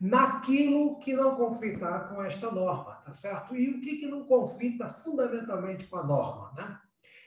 Naquilo 0.00 0.98
que 0.98 1.12
não 1.12 1.36
conflitar 1.36 2.08
com 2.08 2.22
esta 2.22 2.50
norma, 2.50 2.94
tá 3.04 3.12
certo? 3.12 3.54
E 3.54 3.70
o 3.70 3.80
que, 3.80 3.96
que 3.96 4.06
não 4.06 4.24
conflita 4.24 4.88
fundamentalmente 4.88 5.86
com 5.86 5.98
a 5.98 6.02
norma, 6.02 6.52
né? 6.56 6.78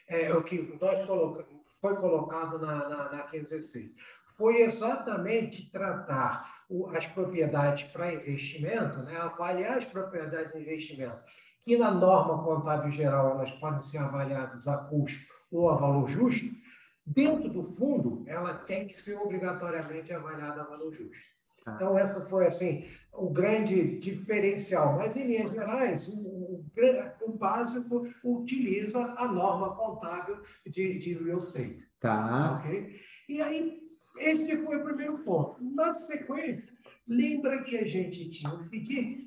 É 0.07 0.33
o 0.33 0.43
que 0.43 0.77
nós 0.81 1.05
colocamos, 1.05 1.63
foi 1.79 1.95
colocado 1.95 2.59
na, 2.59 2.89
na, 2.89 3.11
na 3.11 3.23
516 3.23 3.91
foi 4.37 4.61
exatamente 4.61 5.69
tratar 5.71 6.63
as 6.95 7.05
propriedades 7.05 7.83
para 7.91 8.13
investimento, 8.13 8.99
né? 8.99 9.17
avaliar 9.17 9.77
as 9.77 9.85
propriedades 9.85 10.53
de 10.53 10.59
investimento, 10.59 11.19
que 11.63 11.77
na 11.77 11.91
norma 11.91 12.43
contábil 12.43 12.91
geral 12.91 13.31
elas 13.31 13.51
podem 13.51 13.79
ser 13.79 13.99
avaliadas 13.99 14.67
a 14.67 14.77
custo 14.77 15.23
ou 15.51 15.69
a 15.69 15.75
valor 15.75 16.07
justo, 16.07 16.47
dentro 17.05 17.49
do 17.49 17.63
fundo 17.63 18.23
ela 18.27 18.53
tem 18.53 18.87
que 18.87 18.95
ser 18.95 19.15
obrigatoriamente 19.15 20.11
avaliada 20.13 20.61
a 20.61 20.65
valor 20.65 20.91
justo. 20.91 21.33
Ah. 21.65 21.73
Então, 21.75 21.97
essa 21.97 22.21
foi 22.25 22.47
assim 22.47 22.85
o 23.13 23.29
grande 23.29 23.97
diferencial. 23.99 24.97
Mas, 24.97 25.15
em 25.15 25.27
linhas 25.27 25.51
gerais, 25.51 26.07
o, 26.07 26.13
o, 26.13 26.65
o 27.21 27.31
básico 27.31 28.07
utiliza 28.23 28.99
a 29.17 29.27
norma 29.27 29.75
contábil 29.75 30.39
de, 30.65 30.97
de 30.97 31.13
real 31.13 31.37
estate. 31.37 31.87
Tá. 31.99 32.59
Okay? 32.59 32.99
E 33.29 33.41
aí, 33.41 33.82
esse 34.17 34.57
foi 34.57 34.77
o 34.77 34.83
primeiro 34.83 35.19
ponto. 35.19 35.63
Na 35.63 35.93
sequência, 35.93 36.73
lembra 37.07 37.63
que 37.63 37.77
a 37.77 37.85
gente 37.85 38.29
tinha 38.29 38.53
um 38.53 38.67
pedido 38.67 39.23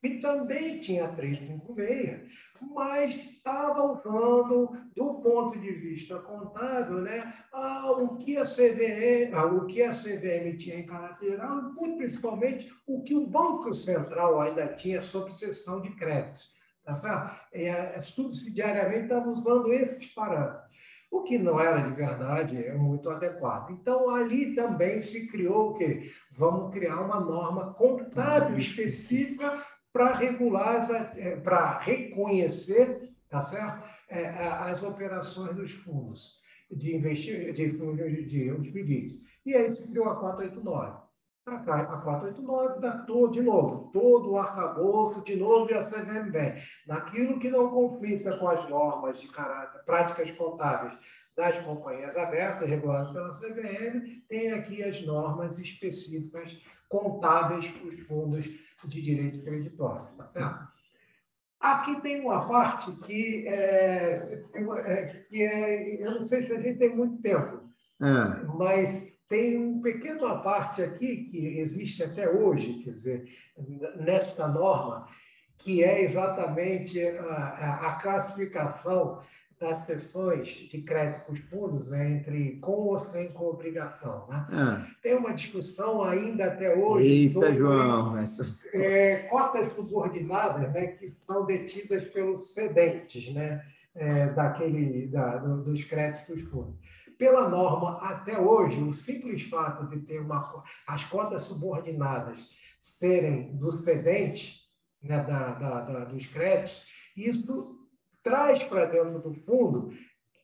que 0.00 0.18
também 0.18 0.78
tinha 0.78 1.08
356, 1.08 2.32
mas 2.74 3.14
estava 3.16 3.84
usando, 3.84 4.70
do 4.96 5.14
ponto 5.20 5.58
de 5.58 5.72
vista 5.72 6.18
contábil, 6.20 7.02
né, 7.02 7.34
ah, 7.52 7.92
o, 7.92 8.16
que 8.16 8.38
a 8.38 8.42
CVM, 8.42 9.34
ah, 9.34 9.44
o 9.44 9.66
que 9.66 9.82
a 9.82 9.90
CVM 9.90 10.56
tinha 10.56 10.76
em 10.76 10.86
caráter 10.86 11.32
geral, 11.32 11.74
muito 11.74 11.98
principalmente 11.98 12.72
o 12.86 13.02
que 13.02 13.14
o 13.14 13.26
Banco 13.26 13.74
Central 13.74 14.40
ainda 14.40 14.68
tinha 14.68 15.02
sob 15.02 15.36
sessão 15.36 15.82
de 15.82 15.90
créditos. 15.96 16.58
Tá? 16.82 17.46
É, 17.52 18.00
subsidiariamente 18.00 19.02
estava 19.02 19.30
usando 19.30 19.70
esses 19.72 20.06
parâmetros 20.14 20.70
o 21.10 21.22
que 21.22 21.36
não 21.36 21.60
era 21.60 21.80
de 21.80 21.94
verdade 21.94 22.64
é 22.64 22.72
muito 22.72 23.10
adequado. 23.10 23.70
Então, 23.72 24.14
ali 24.14 24.54
também 24.54 25.00
se 25.00 25.26
criou 25.26 25.70
o 25.70 25.74
quê? 25.74 26.10
Vamos 26.30 26.72
criar 26.72 27.00
uma 27.00 27.18
norma 27.18 27.74
contábil 27.74 28.56
específica 28.56 29.64
para 29.92 30.14
regular, 30.14 30.80
é, 31.16 31.36
para 31.36 31.78
reconhecer, 31.78 33.10
tá 33.28 33.40
certo? 33.40 33.88
É, 34.08 34.28
as 34.28 34.82
operações 34.82 35.54
dos 35.56 35.72
fundos 35.72 36.38
de 36.70 36.94
investimento, 36.94 37.52
de 37.54 37.70
fundos 37.70 37.96
de, 37.96 38.24
de, 38.24 38.70
de, 38.70 39.20
E 39.44 39.54
aí 39.54 39.68
se 39.68 39.86
criou 39.88 40.08
a 40.08 40.16
489. 40.16 40.99
A 41.50 41.58
489 41.58 42.80
dá 42.80 42.98
todo, 42.98 43.32
de 43.32 43.42
novo, 43.42 43.90
todo 43.92 44.30
o 44.30 44.38
arcabouço, 44.38 45.22
de 45.24 45.34
novo, 45.34 45.68
e 45.70 45.74
a 45.74 45.84
CVM 45.84 46.30
vem. 46.30 46.54
Naquilo 46.86 47.40
que 47.40 47.50
não 47.50 47.70
conflita 47.70 48.36
com 48.38 48.48
as 48.48 48.68
normas 48.68 49.20
de 49.20 49.26
caráter, 49.28 49.84
práticas 49.84 50.30
contábeis 50.30 50.96
das 51.36 51.58
companhias 51.58 52.16
abertas, 52.16 52.68
reguladas 52.68 53.12
pela 53.12 53.30
CVM, 53.30 54.22
tem 54.28 54.52
aqui 54.52 54.84
as 54.84 55.04
normas 55.04 55.58
específicas 55.58 56.56
contábeis 56.88 57.68
para 57.68 57.88
os 57.88 58.00
fundos 58.06 58.44
de 58.84 59.02
direito 59.02 59.42
creditório. 59.42 60.06
Tá 60.16 60.26
certo? 60.28 60.68
Aqui 61.58 62.00
tem 62.00 62.20
uma 62.20 62.46
parte 62.48 62.90
que, 63.04 63.46
é, 63.46 64.42
é, 64.54 65.24
que 65.28 65.42
é, 65.42 66.02
eu 66.02 66.14
não 66.14 66.24
sei 66.24 66.42
se 66.42 66.52
a 66.52 66.60
gente 66.60 66.78
tem 66.78 66.96
muito 66.96 67.20
tempo, 67.20 67.68
é. 68.00 68.44
mas 68.56 69.10
tem 69.30 69.56
uma 69.56 69.80
pequena 69.80 70.38
parte 70.38 70.82
aqui 70.82 71.28
que 71.30 71.58
existe 71.60 72.02
até 72.02 72.28
hoje, 72.28 72.82
quer 72.82 72.90
dizer, 72.90 73.24
nesta 73.96 74.48
norma, 74.48 75.06
que 75.56 75.84
é 75.84 76.02
exatamente 76.02 77.00
a, 77.00 77.78
a 77.86 77.92
classificação 78.02 79.20
das 79.60 79.78
sessões 79.84 80.48
de 80.48 80.82
crédito 80.82 81.26
com 81.26 81.32
os 81.32 81.38
fundos 81.40 81.92
entre 81.92 82.56
com 82.56 82.72
ou 82.72 82.98
sem 82.98 83.28
com 83.28 83.44
obrigação. 83.44 84.26
Né? 84.28 84.46
Ah. 84.50 84.86
Tem 85.00 85.14
uma 85.14 85.32
discussão 85.32 86.02
ainda 86.02 86.46
até 86.46 86.74
hoje 86.74 87.06
Eita, 87.06 87.34
sobre 87.34 87.54
João, 87.54 88.18
essa... 88.18 88.52
é, 88.72 89.16
cotas 89.28 89.66
subordinadas 89.74 90.72
né, 90.72 90.88
que 90.88 91.10
são 91.18 91.46
detidas 91.46 92.02
pelos 92.06 92.52
cedentes 92.52 93.32
né, 93.32 93.64
é, 93.94 94.26
daquele, 94.30 95.06
da, 95.06 95.36
do, 95.36 95.62
dos 95.62 95.84
créditos 95.84 96.26
com 96.26 96.32
os 96.32 96.42
fundos. 96.42 97.00
Pela 97.20 97.50
norma, 97.50 97.98
até 97.98 98.40
hoje, 98.40 98.82
o 98.82 98.94
simples 98.94 99.42
fato 99.42 99.86
de 99.88 100.00
ter 100.06 100.22
uma, 100.22 100.64
as 100.86 101.04
cotas 101.04 101.42
subordinadas 101.42 102.48
serem 102.78 103.54
dos 103.58 103.80
cedentes 103.80 104.60
né, 105.02 105.22
da, 105.24 105.52
da, 105.52 105.80
da, 105.82 106.04
dos 106.06 106.26
créditos, 106.26 106.86
isso 107.14 107.78
traz 108.22 108.64
para 108.64 108.86
dentro 108.86 109.20
do 109.20 109.34
fundo 109.34 109.92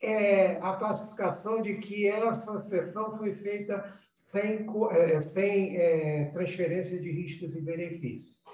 é, 0.02 0.58
a 0.60 0.76
classificação 0.76 1.62
de 1.62 1.78
que 1.78 2.10
essa 2.10 2.60
sessão 2.60 3.16
foi 3.16 3.34
feita 3.36 3.98
sem, 4.12 4.66
é, 4.90 5.22
sem 5.22 5.78
é, 5.78 6.26
transferência 6.26 7.00
de 7.00 7.10
riscos 7.10 7.56
e 7.56 7.60
benefícios. 7.62 8.45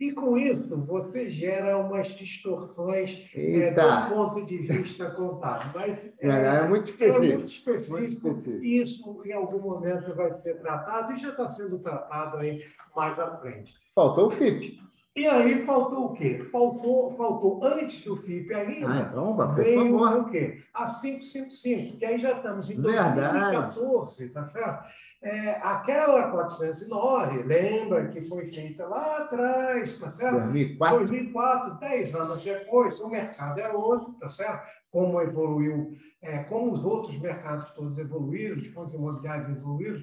E 0.00 0.12
com 0.12 0.36
isso, 0.36 0.76
você 0.84 1.30
gera 1.30 1.78
umas 1.78 2.08
distorções 2.08 3.30
é, 3.34 3.70
do 3.70 4.14
ponto 4.14 4.44
de 4.44 4.58
vista 4.58 5.10
contábil. 5.10 5.70
Mas, 5.74 5.98
é, 6.20 6.28
é, 6.28 6.68
muito 6.68 6.90
específico. 6.90 7.24
É 7.24 7.36
muito 7.36 7.48
específico. 7.48 7.92
muito 7.92 8.12
específico. 8.12 8.64
Isso, 8.64 9.22
em 9.24 9.32
algum 9.32 9.60
momento, 9.60 10.14
vai 10.14 10.32
ser 10.40 10.60
tratado 10.60 11.12
e 11.12 11.16
já 11.16 11.30
está 11.30 11.48
sendo 11.48 11.78
tratado 11.78 12.38
aí 12.38 12.64
mais 12.94 13.18
à 13.18 13.36
frente. 13.38 13.74
Faltou 13.94 14.26
o 14.26 14.30
FIP. 14.30 14.80
E 15.16 15.28
aí 15.28 15.64
faltou 15.64 16.06
o 16.06 16.12
quê? 16.12 16.44
Faltou, 16.50 17.10
faltou 17.10 17.64
antes 17.64 18.02
do 18.04 18.16
FIP 18.16 18.52
ainda. 18.52 18.90
Ah, 18.90 19.08
então, 19.08 19.54
veio 19.54 19.96
o 19.96 20.24
quê? 20.28 20.60
A 20.74 20.86
555, 20.86 21.98
que 21.98 22.04
aí 22.04 22.18
já 22.18 22.32
estamos 22.32 22.68
em 22.68 22.80
2014, 22.80 24.30
tá 24.30 24.44
certo? 24.44 24.88
É, 25.22 25.52
aquela 25.62 26.30
409, 26.32 27.44
lembra 27.44 28.08
que 28.08 28.20
foi 28.22 28.44
feita 28.44 28.86
lá 28.88 29.18
atrás, 29.18 30.00
tá 30.00 30.10
certo? 30.10 30.40
2004. 30.40 30.98
2004, 30.98 31.74
10 31.78 32.14
anos 32.16 32.42
depois, 32.42 32.98
o 32.98 33.08
mercado 33.08 33.60
é 33.60 33.72
outro, 33.72 34.14
tá 34.14 34.26
certo? 34.26 34.68
Como 34.94 35.20
evoluiu, 35.20 35.90
é, 36.22 36.44
como 36.44 36.70
os 36.70 36.84
outros 36.84 37.18
mercados 37.18 37.68
todos 37.72 37.98
evoluíram, 37.98 38.54
os 38.54 38.68
fundos 38.68 38.94
imobiliários 38.94 39.48
evoluíram, 39.48 39.96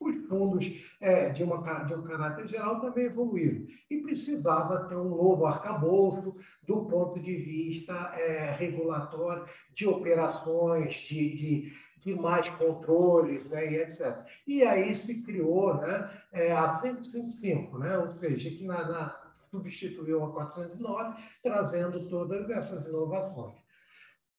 os 0.00 0.28
fundos 0.28 0.96
é, 1.00 1.28
de, 1.28 1.44
uma, 1.44 1.84
de 1.84 1.94
um 1.94 2.02
caráter 2.02 2.48
geral 2.48 2.80
também 2.80 3.04
evoluíram. 3.04 3.64
E 3.88 3.98
precisava 3.98 4.88
ter 4.88 4.96
um 4.96 5.10
novo 5.10 5.46
arcabouço 5.46 6.34
do 6.66 6.86
ponto 6.86 7.20
de 7.20 7.36
vista 7.36 7.92
é, 8.16 8.50
regulatório, 8.50 9.44
de 9.72 9.86
operações, 9.86 10.94
de, 10.94 11.32
de, 11.36 11.72
de 11.98 12.14
mais 12.16 12.48
controles, 12.48 13.44
né, 13.44 13.70
e 13.70 13.76
etc. 13.76 14.26
E 14.44 14.64
aí 14.64 14.92
se 14.92 15.22
criou 15.22 15.76
né, 15.76 16.10
é, 16.32 16.50
a 16.50 16.80
155, 16.80 17.78
né, 17.78 17.96
ou 17.96 18.08
seja, 18.08 18.50
que 18.50 18.64
na, 18.64 18.88
na, 18.88 19.20
substituiu 19.52 20.24
a 20.24 20.32
409, 20.32 21.22
trazendo 21.44 22.08
todas 22.08 22.50
essas 22.50 22.84
inovações. 22.88 23.64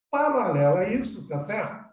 Paralelo 0.10 0.78
a 0.78 0.90
isso, 0.90 1.28
tá 1.28 1.40
certo? 1.40 1.88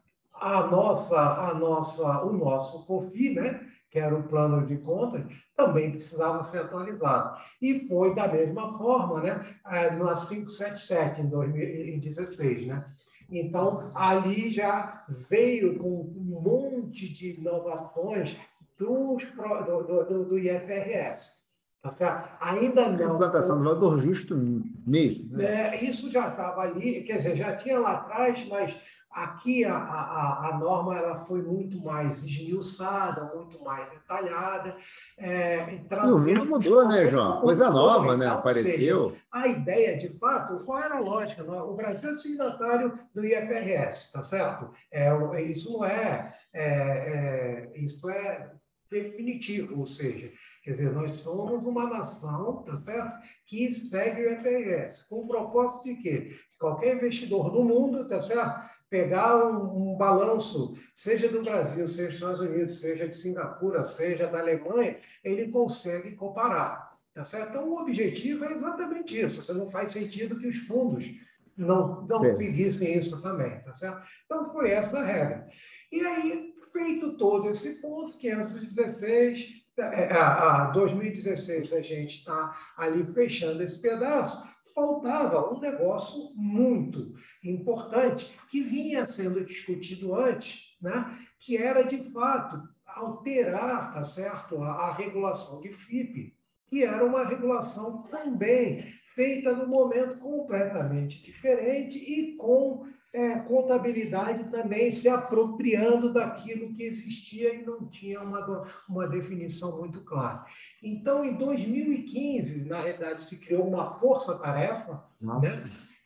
a 0.44 0.66
nossa, 0.66 1.18
a 1.18 1.55
nossa, 1.55 2.22
o 2.22 2.33
nosso 2.33 2.85
COFI, 2.87 3.35
né, 3.35 3.61
que 3.90 3.98
era 3.98 4.14
o 4.14 4.24
plano 4.24 4.66
de 4.66 4.77
contas, 4.79 5.22
também 5.57 5.90
precisava 5.90 6.42
ser 6.42 6.59
atualizado. 6.59 7.38
E 7.62 7.88
foi 7.88 8.14
da 8.14 8.27
mesma 8.27 8.70
forma, 8.72 9.20
né, 9.20 9.44
é, 9.66 9.90
nas 9.96 10.24
577 10.24 11.22
em 11.22 11.29
2016, 11.29 12.66
né? 12.66 12.85
Então, 13.31 13.90
ali 13.94 14.50
já 14.50 15.05
veio 15.31 15.79
com 15.79 16.12
um 16.14 16.40
monte 16.42 17.11
de 17.11 17.40
inovações 17.40 18.37
dos, 18.79 19.24
do, 19.24 20.05
do, 20.05 20.24
do 20.27 20.38
IFRS. 20.38 21.44
Tá 21.81 22.38
Ainda 22.40 22.90
não. 22.90 23.14
Implantação 23.14 23.59
do 23.59 23.64
valor 23.64 23.98
justo 23.98 24.37
mesmo. 24.86 25.36
Né? 25.36 25.74
É, 25.74 25.84
isso 25.84 26.10
já 26.10 26.28
estava 26.28 26.62
ali, 26.62 27.02
quer 27.02 27.16
dizer, 27.16 27.36
já 27.36 27.56
tinha 27.56 27.78
lá 27.78 27.94
atrás, 27.94 28.46
mas 28.48 28.76
Aqui 29.14 29.64
a, 29.64 29.76
a, 29.76 30.48
a 30.48 30.58
norma 30.58 30.98
ela 30.98 31.14
foi 31.14 31.40
muito 31.40 31.80
mais 31.80 32.24
esmiuçada, 32.24 33.32
muito 33.32 33.62
mais 33.62 33.88
detalhada. 33.88 34.74
É, 35.16 35.64
o 36.02 36.18
mundo 36.18 36.44
mudou, 36.44 36.88
né, 36.88 37.08
João? 37.08 37.40
Coisa 37.40 37.70
nova, 37.70 38.16
né? 38.16 38.26
Apareceu. 38.26 39.10
Seja, 39.10 39.22
a 39.30 39.46
ideia, 39.46 39.96
de 39.96 40.08
fato, 40.18 40.64
qual 40.64 40.82
era 40.82 40.96
a 40.96 41.00
lógica? 41.00 41.44
O 41.44 41.74
Brasil 41.74 42.10
é 42.10 42.14
signatário 42.14 42.98
do 43.14 43.24
IFRS, 43.24 44.10
tá 44.10 44.20
certo? 44.20 44.68
É, 44.90 45.12
isso 45.42 45.72
não 45.72 45.84
é, 45.84 46.34
é, 46.52 47.70
é 47.72 47.72
isso 47.76 48.10
é 48.10 48.50
definitivo, 48.90 49.78
ou 49.78 49.86
seja, 49.86 50.32
quer 50.62 50.70
dizer, 50.72 50.92
nós 50.92 51.14
somos 51.14 51.64
uma 51.64 51.88
nação, 51.88 52.62
tá 52.62 52.80
certo? 52.80 53.28
Que 53.46 53.72
segue 53.72 54.22
o 54.22 54.32
IFRS, 54.32 55.08
com 55.08 55.20
o 55.20 55.26
propósito 55.26 55.84
de 55.84 55.96
quê? 55.96 56.36
Qualquer 56.58 56.96
investidor 56.96 57.50
do 57.50 57.64
mundo, 57.64 58.06
tá 58.06 58.20
certo? 58.20 58.68
pegar 58.94 59.44
um, 59.44 59.90
um, 59.90 59.96
balanço, 59.96 60.78
seja 60.94 61.28
do 61.28 61.42
Brasil, 61.42 61.88
seja 61.88 62.06
dos 62.06 62.14
Estados 62.14 62.40
Unidos, 62.40 62.78
seja 62.78 63.08
de 63.08 63.16
Singapura, 63.16 63.84
seja 63.84 64.28
da 64.28 64.38
Alemanha, 64.38 64.96
ele 65.24 65.50
consegue 65.50 66.12
comparar. 66.12 66.94
Tá 67.12 67.24
certo? 67.24 67.50
Então, 67.50 67.68
o 67.68 67.80
objetivo 67.80 68.44
é 68.44 68.52
exatamente 68.52 69.18
isso. 69.18 69.42
Você 69.42 69.52
não 69.52 69.68
faz 69.68 69.90
sentido 69.90 70.38
que 70.38 70.46
os 70.46 70.58
fundos 70.58 71.10
não, 71.56 72.02
não 72.06 72.36
seguissem 72.36 72.96
isso 72.96 73.20
também. 73.20 73.60
Tá 73.62 73.72
certo? 73.72 74.00
Então, 74.24 74.52
foi 74.52 74.70
essa 74.70 74.96
a 74.96 75.04
regra. 75.04 75.48
E 75.90 76.00
aí, 76.00 76.53
feito 76.74 77.16
todo 77.16 77.48
esse 77.48 77.80
ponto, 77.80 78.18
516, 78.18 79.62
é, 79.78 80.12
a 80.12 80.70
2016 80.72 81.72
a 81.72 81.80
gente 81.80 82.18
está 82.18 82.52
ali 82.76 83.04
fechando 83.06 83.62
esse 83.62 83.80
pedaço, 83.80 84.44
faltava 84.74 85.52
um 85.52 85.60
negócio 85.60 86.32
muito 86.34 87.14
importante 87.44 88.37
que 88.50 88.62
vinha 88.62 89.06
sendo 89.06 89.44
discutido 89.44 90.16
antes, 90.16 90.76
né? 90.82 91.16
que 91.38 91.56
era, 91.56 91.82
de 91.82 92.02
fato, 92.12 92.60
alterar 92.84 93.94
tá 93.94 94.02
certo? 94.02 94.60
a, 94.60 94.88
a 94.88 94.94
regulação 94.94 95.60
de 95.60 95.72
FIP, 95.72 96.37
que 96.66 96.82
era 96.82 97.04
uma 97.04 97.24
regulação 97.24 98.02
também 98.04 98.84
feita 99.14 99.52
num 99.54 99.68
momento 99.68 100.18
completamente 100.18 101.22
diferente 101.22 101.98
e 101.98 102.37
com 102.37 102.84
é, 103.14 103.38
contabilidade 103.38 104.50
também 104.50 104.90
se 104.90 105.09
apropriando 105.09 106.12
daquilo 106.12 106.74
que 106.74 106.83
existia 106.83 107.55
e 107.55 107.64
não 107.64 107.87
tinha 107.87 108.20
uma, 108.20 108.66
uma 108.88 109.07
definição 109.07 109.79
muito 109.79 110.00
clara. 110.00 110.44
Então, 110.83 111.24
em 111.24 111.35
2015, 111.35 112.64
na 112.64 112.81
realidade, 112.81 113.22
se 113.22 113.37
criou 113.37 113.68
uma 113.68 113.94
força-tarefa, 114.00 115.05
né? 115.20 115.38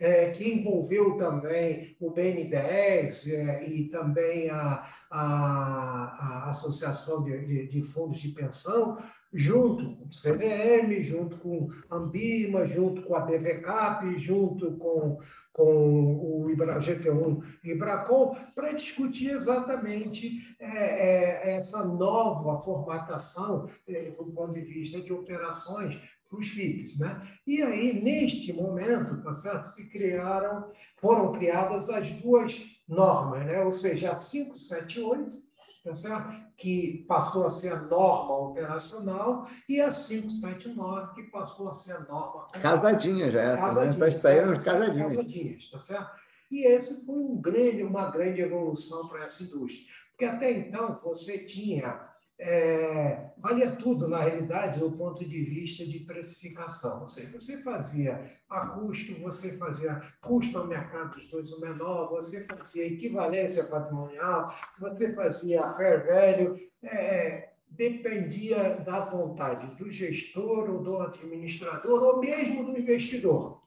É, 0.01 0.31
que 0.31 0.49
envolveu 0.49 1.17
também 1.17 1.97
o 1.99 2.13
BN10 2.13 3.33
é, 3.33 3.69
e 3.69 3.89
também 3.89 4.49
a, 4.49 4.89
a, 5.11 6.47
a 6.47 6.51
Associação 6.51 7.25
de, 7.25 7.47
de, 7.47 7.67
de, 7.69 7.83
Fundos 7.83 8.19
de 8.19 8.29
Pensão, 8.29 8.99
junto 9.33 9.97
com 9.97 10.05
o 10.05 10.09
CVM, 10.09 11.03
junto 11.03 11.39
com 11.39 11.69
a 11.91 11.97
Ambima, 11.97 12.65
junto 12.67 13.03
com 13.03 13.15
a 13.15 13.21
BVCAP, 13.21 14.19
junto 14.19 14.73
com, 14.79 15.19
com 15.53 16.43
o 16.45 16.51
Ibra, 16.51 16.79
GT1 16.79 17.43
e 17.65 17.71
Ibracom, 17.71 18.37
para 18.55 18.73
discutir 18.73 19.31
exatamente 19.31 20.57
é, 20.59 21.51
é, 21.51 21.57
essa 21.57 21.85
nova 21.85 22.63
formatação 22.63 23.67
é, 23.87 24.11
do 24.11 24.33
ponto 24.33 24.53
de 24.53 24.63
vista 24.63 25.01
de 25.01 25.13
operações 25.13 25.99
para 26.29 26.39
os 26.39 26.49
FIPs. 26.49 26.99
Né? 26.99 27.23
E 27.47 27.63
aí, 27.63 28.03
neste 28.03 28.53
momento, 28.53 29.23
tá 29.23 29.33
certo, 29.33 29.65
se 29.65 29.89
criaram, 29.89 30.71
foram 30.97 31.33
criadas 31.33 31.89
as 31.89 32.11
duas 32.13 32.78
normas, 32.89 33.45
né? 33.45 33.61
ou 33.63 33.73
seja, 33.73 34.13
a 34.13 34.15
578 34.15 35.49
tá 35.85 35.95
certo? 35.95 36.37
que 36.57 37.05
passou 37.09 37.47
a 37.47 37.51
ser 37.51 37.73
a 37.73 37.81
norma 37.81 38.37
operacional, 38.37 39.49
e 39.69 39.81
a 39.81 39.89
579, 39.89 41.15
que 41.15 41.31
passou 41.31 41.69
a 41.69 41.73
ser 41.73 41.93
a 41.93 42.01
norma. 42.01 42.47
Casadinha 42.61 43.31
já 43.31 43.41
essa, 43.41 43.73
né? 43.73 43.87
Essas 43.87 44.19
saíram 44.19 44.53
casadinhas. 44.59 45.15
casadinhas. 45.15 45.71
Tá 45.71 45.79
certo? 45.79 46.21
E 46.51 46.67
esse 46.67 47.05
foi 47.05 47.15
um 47.15 47.41
grande, 47.41 47.83
uma 47.83 48.11
grande 48.11 48.41
evolução 48.41 49.07
para 49.07 49.25
essa 49.25 49.43
indústria. 49.43 49.87
Porque 50.11 50.25
até 50.25 50.51
então 50.51 50.99
você 51.03 51.39
tinha 51.39 52.08
é, 52.39 53.31
valia 53.37 53.73
tudo, 53.73 54.07
na 54.07 54.21
realidade, 54.21 54.79
do 54.79 54.93
ponto 54.93 55.25
de 55.25 55.43
vista 55.43 55.85
de 55.85 56.01
precificação. 56.01 57.03
Ou 57.03 57.09
seja, 57.09 57.33
você 57.33 57.59
fazia 57.63 58.31
a 58.49 58.67
custo, 58.67 59.21
você 59.21 59.53
fazia 59.53 60.01
custo 60.21 60.57
ao 60.57 60.67
mercado 60.67 61.15
dos 61.15 61.29
dois 61.29 61.51
o 61.53 61.61
menor, 61.61 62.11
você 62.11 62.43
fazia 62.43 62.87
equivalência 62.87 63.65
patrimonial, 63.65 64.55
você 64.79 65.13
fazia 65.15 65.73
fair 65.75 66.07
value, 66.07 66.55
é, 66.85 67.51
dependia 67.71 68.77
da 68.85 69.01
vontade 69.01 69.75
do 69.77 69.91
gestor 69.91 70.71
ou 70.71 70.83
do 70.83 71.01
administrador, 71.01 72.03
ou 72.03 72.21
mesmo 72.21 72.65
do 72.65 72.79
investidor. 72.79 73.63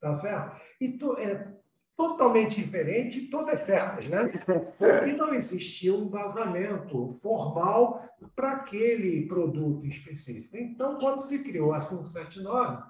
Tá 0.00 0.12
certo? 0.14 0.60
E 0.80 0.90
tu, 0.92 1.16
é, 1.16 1.55
totalmente 1.96 2.60
diferente, 2.62 3.28
todas 3.28 3.60
certas, 3.60 4.08
né? 4.08 4.28
Porque 4.78 5.12
não 5.12 5.32
existia 5.32 5.94
um 5.94 6.08
vazamento 6.08 7.18
formal 7.22 8.06
para 8.34 8.52
aquele 8.52 9.26
produto 9.26 9.86
específico. 9.86 10.56
Então, 10.56 10.98
quando 10.98 11.20
se 11.20 11.38
criou 11.42 11.72
a 11.72 11.78
579, 11.78 12.82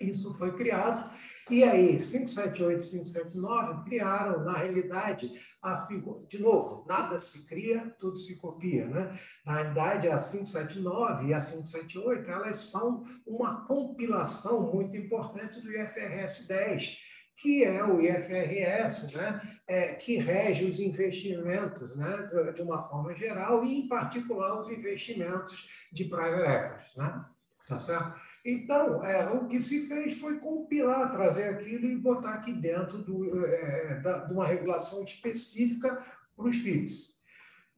isso 0.00 0.32
foi 0.34 0.56
criado, 0.56 1.10
e 1.50 1.62
aí 1.62 1.96
578 1.98 2.82
e 2.82 2.90
579 2.90 3.84
criaram, 3.84 4.44
na 4.44 4.52
realidade, 4.52 5.30
a 5.62 5.76
figura. 5.86 6.26
De 6.26 6.38
novo, 6.38 6.86
nada 6.88 7.18
se 7.18 7.42
cria, 7.44 7.94
tudo 7.98 8.16
se 8.16 8.36
copia. 8.36 8.86
Né? 8.86 9.18
Na 9.44 9.54
realidade, 9.54 10.08
a 10.08 10.16
579 10.16 11.26
e 11.26 11.34
a 11.34 11.38
578 11.38 12.30
elas 12.30 12.58
são 12.70 13.04
uma 13.26 13.66
compilação 13.66 14.72
muito 14.72 14.96
importante 14.96 15.60
do 15.60 15.70
IFRS 15.70 16.48
10 16.48 17.09
que 17.40 17.64
é 17.64 17.82
o 17.82 17.98
IFRS, 18.00 19.10
né, 19.14 19.40
é, 19.66 19.94
que 19.94 20.18
rege 20.18 20.66
os 20.66 20.78
investimentos 20.78 21.96
né, 21.96 22.28
de 22.54 22.60
uma 22.60 22.86
forma 22.86 23.14
geral 23.14 23.64
e, 23.64 23.78
em 23.78 23.88
particular, 23.88 24.60
os 24.60 24.68
investimentos 24.68 25.88
de 25.90 26.04
private 26.04 26.42
equity. 26.42 26.98
Né? 26.98 27.24
Tá 27.66 27.78
certo? 27.78 28.20
Então, 28.44 29.04
é, 29.04 29.30
o 29.30 29.46
que 29.46 29.60
se 29.60 29.86
fez 29.86 30.18
foi 30.18 30.38
compilar, 30.38 31.10
trazer 31.10 31.44
aquilo 31.44 31.86
e 31.86 31.96
botar 31.96 32.34
aqui 32.34 32.52
dentro 32.52 32.98
do, 32.98 33.46
é, 33.46 34.00
da, 34.00 34.18
de 34.18 34.32
uma 34.32 34.46
regulação 34.46 35.02
específica 35.04 35.98
para 36.36 36.46
os 36.46 36.56
FIPs. 36.56 37.19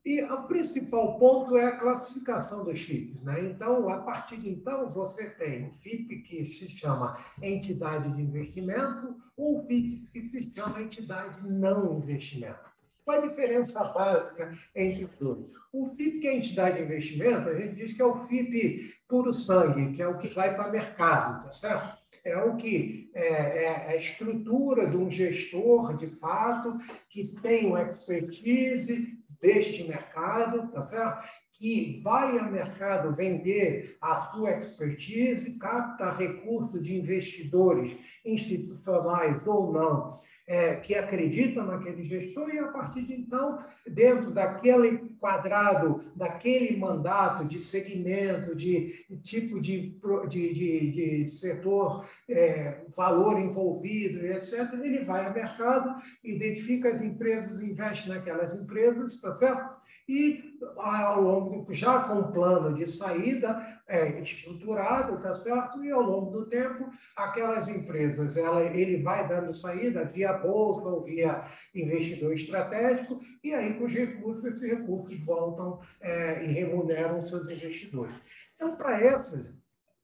E 0.04 0.20
o 0.20 0.42
principal 0.48 1.16
ponto 1.16 1.56
é 1.56 1.66
a 1.66 1.76
classificação 1.76 2.64
dos 2.64 2.80
FIPs. 2.80 3.22
Né? 3.22 3.50
Então, 3.50 3.88
a 3.88 3.98
partir 3.98 4.36
de 4.36 4.50
então, 4.50 4.88
você 4.88 5.30
tem 5.30 5.68
o 5.68 5.72
FIP 5.74 6.22
que 6.22 6.44
se 6.44 6.68
chama 6.68 7.16
entidade 7.40 8.12
de 8.12 8.20
investimento 8.20 9.16
ou 9.36 9.60
o 9.60 9.66
FIP 9.66 10.08
que 10.12 10.24
se 10.24 10.50
chama 10.50 10.82
entidade 10.82 11.38
não 11.48 11.98
investimento. 11.98 12.72
Qual 13.04 13.18
a 13.18 13.26
diferença 13.26 13.82
básica 13.84 14.50
entre 14.74 15.04
os 15.04 15.14
dois? 15.16 15.46
O 15.72 15.88
FIP, 15.96 16.20
que 16.20 16.28
é 16.28 16.36
entidade 16.36 16.76
de 16.78 16.84
investimento, 16.84 17.48
a 17.48 17.54
gente 17.54 17.74
diz 17.74 17.92
que 17.92 18.02
é 18.02 18.04
o 18.04 18.26
FIP 18.26 18.94
puro 19.08 19.32
sangue, 19.32 19.92
que 19.92 20.02
é 20.02 20.08
o 20.08 20.18
que 20.18 20.28
vai 20.28 20.54
para 20.54 20.68
o 20.68 20.72
mercado, 20.72 21.44
tá 21.44 21.52
certo? 21.52 22.01
É 22.24 22.36
o 22.36 22.56
que 22.56 23.10
é, 23.14 23.64
é, 23.64 23.88
a 23.88 23.96
estrutura 23.96 24.86
de 24.86 24.96
um 24.96 25.10
gestor, 25.10 25.96
de 25.96 26.06
fato, 26.06 26.78
que 27.08 27.28
tem 27.40 27.70
o 27.70 27.78
expertise 27.78 29.18
deste 29.40 29.84
mercado, 29.84 30.70
tá 30.70 30.82
certo? 30.82 31.28
que 31.62 32.00
vai 32.02 32.36
ao 32.38 32.50
mercado 32.50 33.14
vender 33.14 33.96
a 34.00 34.32
sua 34.32 34.50
expertise, 34.50 35.52
capta 35.58 36.10
recursos 36.10 36.82
de 36.82 36.96
investidores 36.96 37.96
institucionais 38.24 39.46
ou 39.46 39.72
não, 39.72 40.20
é, 40.52 40.74
que 40.74 40.94
acreditam 40.94 41.64
naquele 41.64 42.04
gestor, 42.04 42.50
e 42.50 42.58
a 42.58 42.68
partir 42.68 43.06
de 43.06 43.14
então, 43.14 43.58
dentro 43.88 44.30
daquele 44.30 44.98
quadrado, 45.18 46.04
daquele 46.14 46.76
mandato 46.76 47.46
de 47.46 47.58
segmento, 47.58 48.54
de 48.54 49.06
tipo 49.22 49.58
de, 49.58 49.98
de, 50.28 50.52
de, 50.52 50.90
de 50.90 51.26
setor, 51.26 52.04
é, 52.28 52.84
valor 52.94 53.40
envolvido, 53.40 54.18
etc., 54.26 54.74
ele 54.74 55.02
vai 55.02 55.24
ao 55.24 55.32
mercado, 55.32 56.02
identifica 56.22 56.90
as 56.90 57.00
empresas, 57.00 57.62
investe 57.62 58.10
naquelas 58.10 58.52
empresas, 58.52 59.18
tá 59.22 59.34
certo? 59.34 59.80
e 60.08 60.51
ao 60.76 61.20
longo, 61.20 61.72
já 61.72 62.04
com 62.04 62.20
um 62.20 62.32
plano 62.32 62.74
de 62.76 62.86
saída 62.86 63.80
é, 63.86 64.20
estruturado, 64.20 65.20
tá 65.22 65.34
certo? 65.34 65.84
E 65.84 65.90
ao 65.90 66.02
longo 66.02 66.30
do 66.30 66.46
tempo, 66.46 66.88
aquelas 67.16 67.68
empresas, 67.68 68.36
ela, 68.36 68.62
ele 68.62 69.02
vai 69.02 69.26
dando 69.26 69.52
saída 69.52 70.04
via 70.04 70.32
bolsa 70.32 70.82
ou 70.82 71.02
via 71.02 71.40
investidor 71.74 72.32
estratégico, 72.32 73.20
e 73.42 73.52
aí 73.54 73.74
com 73.74 73.84
os 73.84 73.92
recursos, 73.92 74.44
esses 74.44 74.62
recursos 74.62 75.18
voltam 75.24 75.80
é, 76.00 76.44
e 76.44 76.52
remuneram 76.52 77.24
seus 77.24 77.48
investidores. 77.48 78.14
Então, 78.54 78.76
para 78.76 79.00
essas, 79.00 79.46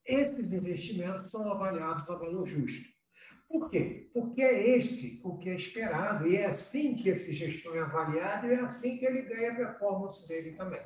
esses 0.04 0.52
investimentos 0.52 1.30
são 1.30 1.50
avaliados 1.50 2.08
a 2.08 2.14
valor 2.14 2.46
justo. 2.46 2.97
Por 3.48 3.70
quê? 3.70 4.10
Porque 4.12 4.42
é 4.42 4.76
este 4.76 5.20
o 5.24 5.38
que 5.38 5.48
é 5.48 5.54
esperado, 5.54 6.26
e 6.26 6.36
é 6.36 6.46
assim 6.46 6.94
que 6.94 7.08
esse 7.08 7.32
gestor 7.32 7.76
é 7.76 7.80
avaliado, 7.80 8.46
e 8.46 8.52
é 8.52 8.60
assim 8.60 8.98
que 8.98 9.06
ele 9.06 9.22
ganha 9.22 9.52
a 9.52 9.56
performance 9.56 10.28
dele 10.28 10.52
também. 10.52 10.82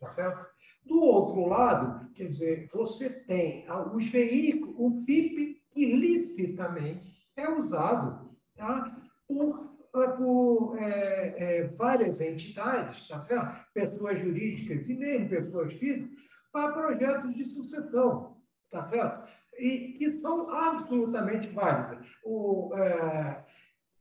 Tá 0.00 0.10
certo? 0.10 0.46
Do 0.84 1.00
outro 1.00 1.46
lado, 1.46 2.12
quer 2.14 2.26
dizer, 2.26 2.68
você 2.72 3.08
tem 3.08 3.64
os 3.94 4.04
veículos, 4.06 4.74
o 4.76 5.04
PIB 5.04 5.62
ilicitamente 5.74 7.14
é 7.36 7.48
usado 7.48 8.36
tá? 8.56 8.96
por, 9.26 9.76
por 10.16 10.76
é, 10.78 11.34
é, 11.36 11.64
várias 11.68 12.20
entidades, 12.20 13.06
tá 13.08 13.20
certo? 13.20 13.72
pessoas 13.72 14.20
jurídicas 14.20 14.88
e 14.88 14.94
mesmo 14.94 15.28
pessoas 15.28 15.72
físicas, 15.74 16.20
para 16.52 16.72
projetos 16.72 17.34
de 17.34 17.44
sucessão. 17.46 18.36
Tá 18.70 18.88
certo? 18.88 19.28
E 19.58 19.94
que 19.98 20.20
são 20.20 20.50
absolutamente 20.50 21.48
válidas. 21.48 22.06
O, 22.24 22.70
é, 22.74 23.44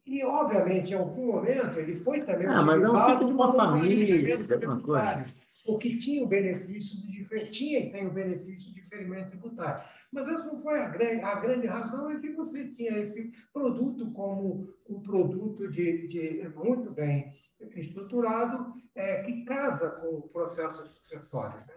e, 0.06 0.24
obviamente, 0.24 0.92
em 0.92 0.98
algum 0.98 1.28
momento, 1.28 1.80
ele 1.80 2.00
foi 2.02 2.22
também 2.22 2.48
ah, 2.48 2.62
mas 2.62 2.82
é 2.82 2.90
um 2.90 3.06
tipo 3.06 3.26
de 3.26 3.34
uma 3.34 3.54
família, 3.54 4.36
alguma 4.36 4.82
coisa. 4.82 5.44
O 5.66 5.78
que 5.78 5.98
tinha 5.98 6.24
o 6.24 6.28
benefício 6.28 7.10
de 7.10 7.24
tinha 7.50 7.80
e 7.80 7.92
tem 7.92 8.06
o 8.06 8.12
benefício 8.12 8.74
de 8.74 8.82
diferimento 8.82 9.30
tributário. 9.30 9.84
Mas 10.12 10.28
essa 10.28 10.46
não 10.46 10.62
foi 10.62 10.80
a 10.80 10.90
grande, 10.90 11.22
a 11.24 11.36
grande 11.36 11.68
razão, 11.68 12.12
é 12.12 12.20
que 12.20 12.32
você 12.32 12.68
tinha 12.70 12.98
esse 13.00 13.32
produto 13.52 14.12
como 14.12 14.68
um 14.90 15.02
produto 15.02 15.70
de, 15.70 16.08
de 16.08 16.50
muito 16.56 16.92
bem 16.92 17.34
estruturado, 17.76 18.74
é, 18.96 19.24
que 19.24 19.46
casa 19.46 19.90
com 19.90 20.18
o 20.18 20.30
processo 20.30 20.86
sucessório. 20.86 21.58
Né? 21.60 21.74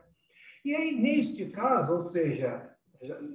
E 0.65 0.75
aí, 0.75 1.01
neste 1.01 1.47
caso, 1.47 1.93
ou 1.93 2.07
seja, 2.07 2.76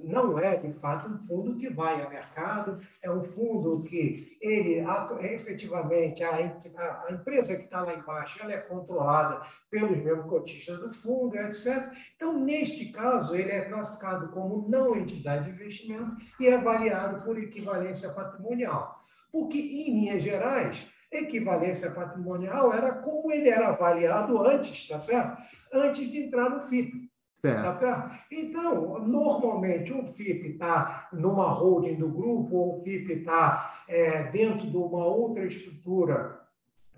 não 0.04 0.38
é, 0.38 0.56
de 0.56 0.72
fato, 0.74 1.10
um 1.10 1.18
fundo 1.18 1.56
que 1.56 1.68
vai 1.68 2.02
ao 2.02 2.10
mercado, 2.10 2.80
é 3.02 3.10
um 3.10 3.22
fundo 3.22 3.82
que 3.82 4.36
ele, 4.40 4.84
efetivamente, 5.20 6.22
a, 6.22 6.34
a 6.34 7.12
empresa 7.12 7.56
que 7.56 7.64
está 7.64 7.82
lá 7.82 7.94
embaixo, 7.94 8.40
ela 8.42 8.52
é 8.52 8.58
controlada 8.58 9.40
pelos 9.70 9.96
mesmos 10.02 10.26
cotistas 10.26 10.78
do 10.78 10.92
fundo, 10.92 11.36
etc. 11.36 11.92
Então, 12.16 12.38
neste 12.38 12.86
caso, 12.92 13.34
ele 13.34 13.50
é 13.50 13.62
classificado 13.62 14.28
como 14.28 14.68
não 14.68 14.96
entidade 14.96 15.44
de 15.44 15.50
investimento 15.50 16.16
e 16.40 16.46
é 16.46 16.54
avaliado 16.54 17.22
por 17.22 17.38
equivalência 17.38 18.10
patrimonial. 18.10 19.00
Porque, 19.30 19.58
em 19.58 20.00
linhas 20.00 20.22
gerais, 20.22 20.86
equivalência 21.10 21.90
patrimonial 21.90 22.72
era 22.72 22.92
como 22.92 23.30
ele 23.32 23.48
era 23.48 23.68
avaliado 23.68 24.40
antes, 24.42 24.88
tá 24.88 24.98
certo? 24.98 25.42
Antes 25.72 26.10
de 26.10 26.24
entrar 26.24 26.48
no 26.50 26.62
FIP. 26.62 27.11
Tá 27.42 28.20
então, 28.30 29.00
normalmente, 29.00 29.92
o 29.92 30.12
FIP 30.12 30.50
está 30.50 31.08
numa 31.12 31.48
holding 31.48 31.96
do 31.96 32.08
grupo, 32.08 32.54
ou 32.54 32.78
o 32.78 32.84
FIP 32.84 33.14
está 33.14 33.82
é, 33.88 34.30
dentro 34.30 34.70
de 34.70 34.76
uma 34.76 35.04
outra 35.04 35.44
estrutura 35.44 36.40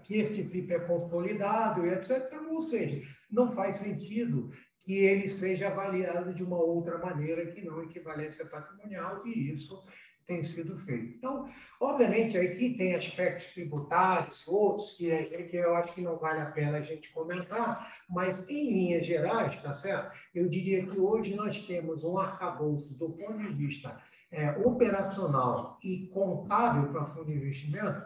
que 0.03 0.19
este 0.19 0.45
FIP 0.45 0.75
é 0.75 0.81
consolidado, 0.81 1.87
etc. 1.87 2.31
Ou 2.51 2.69
seja, 2.69 3.09
não 3.31 3.53
faz 3.53 3.77
sentido 3.77 4.51
que 4.83 4.99
ele 4.99 5.27
seja 5.27 5.69
avaliado 5.69 6.35
de 6.35 6.45
uma 6.45 6.59
outra 6.59 6.99
maneira 6.99 7.47
que 7.47 7.65
não 7.65 7.83
equivalência 7.83 8.45
patrimonial, 8.45 9.27
e 9.27 9.51
isso 9.51 9.83
tem 10.27 10.43
sido 10.43 10.79
feito. 10.79 11.17
Então, 11.17 11.49
obviamente, 11.81 12.37
aqui 12.37 12.75
tem 12.77 12.95
aspectos 12.95 13.47
tributários, 13.53 14.47
outros 14.49 14.93
que, 14.93 15.09
que 15.45 15.57
eu 15.57 15.75
acho 15.77 15.93
que 15.93 16.01
não 16.01 16.17
vale 16.17 16.41
a 16.41 16.47
pena 16.47 16.79
a 16.79 16.83
gente 16.83 17.13
comentar, 17.13 17.93
mas, 18.09 18.49
em 18.49 18.73
linhas 18.73 19.07
gerais, 19.07 19.61
tá 19.63 19.73
certo? 19.73 20.17
Eu 20.35 20.49
diria 20.49 20.87
que 20.87 20.99
hoje 20.99 21.35
nós 21.35 21.59
temos 21.67 22.05
um 22.05 22.19
arcabouço 22.19 22.93
do 22.95 23.11
ponto 23.11 23.39
de 23.39 23.53
vista 23.53 23.97
é, 24.31 24.51
operacional 24.65 25.79
e 25.83 26.09
contábil 26.09 26.91
para 26.91 27.07
fundo 27.07 27.27
de 27.27 27.33
investimento 27.33 28.03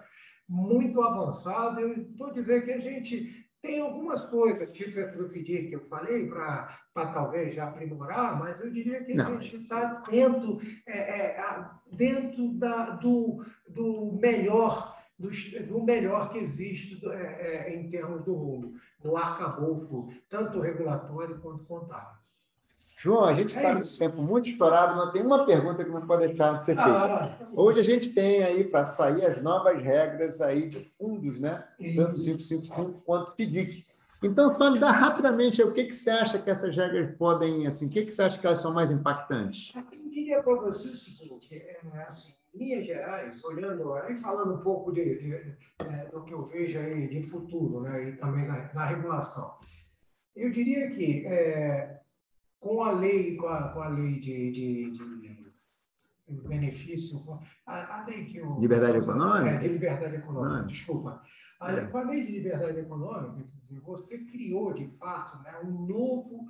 muito 0.49 1.03
avançado. 1.03 1.81
Eu 1.81 1.93
estou 2.03 2.33
dizendo 2.33 2.65
que 2.65 2.73
a 2.73 2.81
gente 2.81 3.48
Tem 3.61 3.81
algumas 3.81 4.25
coisas, 4.27 4.71
tipo 4.73 5.01
esse 5.01 5.17
do 5.17 5.29
que 5.31 5.73
eu 5.73 5.81
falei, 5.89 6.29
para 6.29 6.69
talvez 6.95 7.55
já 7.55 7.69
aprimorar, 7.69 8.39
mas 8.39 8.61
eu 8.61 8.71
diria 8.71 9.03
que 9.03 9.15
Não. 9.15 9.37
a 9.37 9.41
gente 9.41 9.57
está 9.57 10.03
dentro, 10.09 10.59
é, 10.87 10.99
é, 10.99 11.71
dentro 11.93 12.53
da, 12.55 12.91
do, 12.91 13.45
do 13.69 14.19
melhor 14.21 14.97
do, 15.19 15.31
do, 15.67 15.83
melhor 15.83 16.31
que 16.31 16.39
existe 16.39 17.05
é, 17.09 17.17
é, 17.67 17.75
em 17.75 17.91
termos 17.91 18.25
do 18.25 18.37
mundo, 18.37 18.75
no 19.03 19.17
arcabouço, 19.17 20.09
tanto 20.29 20.61
regulatório 20.61 21.41
quanto 21.41 21.65
contábil. 21.65 22.19
João, 23.01 23.27
a 23.27 23.33
gente 23.33 23.51
está 23.51 23.69
é 23.69 23.75
nesse 23.77 23.97
tempo 23.97 24.21
muito 24.21 24.49
estourado, 24.49 24.97
mas 24.97 25.13
tem 25.13 25.23
uma 25.23 25.47
pergunta 25.47 25.85
que 25.85 25.91
não 25.91 26.05
pode 26.05 26.27
deixar 26.27 26.57
de 26.57 26.65
ser 26.65 26.75
feita. 26.75 26.91
Ah, 26.91 27.39
Hoje 27.55 27.79
a 27.79 27.85
gente 27.85 28.13
tem 28.13 28.43
aí 28.43 28.65
para 28.65 28.83
sair 28.83 29.13
as 29.13 29.41
novas 29.41 29.81
regras 29.81 30.41
aí 30.41 30.69
de 30.69 30.81
fundos, 30.81 31.39
né? 31.39 31.65
Tanto 31.95 32.15
555 32.15 33.03
quanto 33.07 33.37
FDIC. 33.37 33.87
Então, 34.21 34.53
fale 34.53 34.81
dá 34.81 34.91
rapidamente 34.91 35.63
o 35.63 35.73
que, 35.73 35.85
que 35.85 35.95
você 35.95 36.11
acha 36.11 36.41
que 36.41 36.51
essas 36.51 36.75
regras 36.75 37.17
podem, 37.17 37.69
assim, 37.69 37.87
o 37.87 37.89
que, 37.89 38.05
que 38.05 38.11
você 38.11 38.23
acha 38.23 38.37
que 38.37 38.45
elas 38.45 38.61
são 38.61 38.75
mais 38.75 38.91
impactantes? 38.91 39.73
Eu 39.77 40.11
diria 40.11 40.43
para 40.43 40.57
você 40.57 40.89
o 40.89 40.97
seguinte, 40.97 41.55
é, 41.55 41.79
assim, 42.05 42.35
em 42.53 42.59
linhas 42.59 42.85
gerais, 42.85 43.45
olhando, 43.45 43.95
aí 43.95 44.17
falando 44.17 44.55
um 44.55 44.61
pouco 44.61 44.91
de, 44.91 45.19
de, 45.21 45.35
é, 45.85 46.07
do 46.07 46.25
que 46.25 46.35
eu 46.35 46.47
vejo 46.47 46.81
aí 46.81 47.07
de 47.07 47.23
futuro, 47.31 47.81
né, 47.83 48.09
e 48.09 48.17
também 48.17 48.45
na, 48.49 48.69
na 48.75 48.87
regulação, 48.87 49.55
eu 50.35 50.51
diria 50.51 50.91
que 50.91 51.25
é, 51.25 52.01
com 52.61 52.83
a 52.83 52.93
lei, 52.93 53.37
com 53.37 53.47
a, 53.47 53.69
com 53.69 53.83
a 53.83 53.89
lei 53.89 54.19
de, 54.19 54.51
de, 54.51 54.91
de 54.91 55.39
benefício, 56.47 57.19
a, 57.67 58.01
a, 58.01 58.07
lei 58.07 58.25
que 58.25 58.41
o... 58.41 58.61
Liberdade 58.61 58.99
econômica? 58.99 59.51
É, 59.51 59.57
de 59.59 59.69
liberdade 59.69 60.17
econômica, 60.17 60.59
Não. 60.59 60.67
desculpa. 60.67 61.23
A, 61.61 61.73
é. 61.73 61.87
Com 61.87 61.99
a 61.99 62.03
lei 62.03 62.27
de 62.27 62.33
liberdade 62.33 62.79
econômica, 62.79 63.49
você 63.83 64.19
criou, 64.25 64.75
de 64.75 64.87
fato, 64.99 65.43
né, 65.43 65.59
um 65.65 65.87
novo 65.87 66.49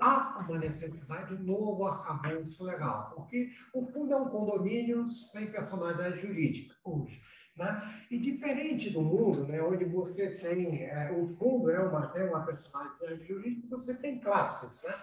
há 0.00 0.44
uma 0.48 0.58
necessidade 0.58 1.36
de 1.36 1.42
um 1.42 1.46
novo 1.46 1.86
arcabouço 1.86 2.62
legal, 2.62 3.12
porque 3.14 3.50
o 3.72 3.84
fundo 3.86 4.12
é 4.12 4.16
um 4.16 4.28
condomínio 4.28 5.06
sem 5.08 5.50
personalidade 5.50 6.20
jurídica 6.20 6.74
hoje. 6.84 7.20
Né? 7.56 7.82
E 8.10 8.18
diferente 8.18 8.90
do 8.90 9.00
mundo, 9.00 9.46
né, 9.46 9.62
onde 9.62 9.84
você 9.84 10.30
tem, 10.30 10.82
é, 10.84 11.12
o 11.12 11.28
fundo 11.36 11.70
é 11.70 11.80
uma, 11.80 12.12
é 12.16 12.24
uma 12.24 12.44
personalidade 12.44 13.24
jurídica, 13.26 13.76
você 13.76 13.94
tem 13.94 14.18
classes. 14.20 14.82
Né? 14.82 14.94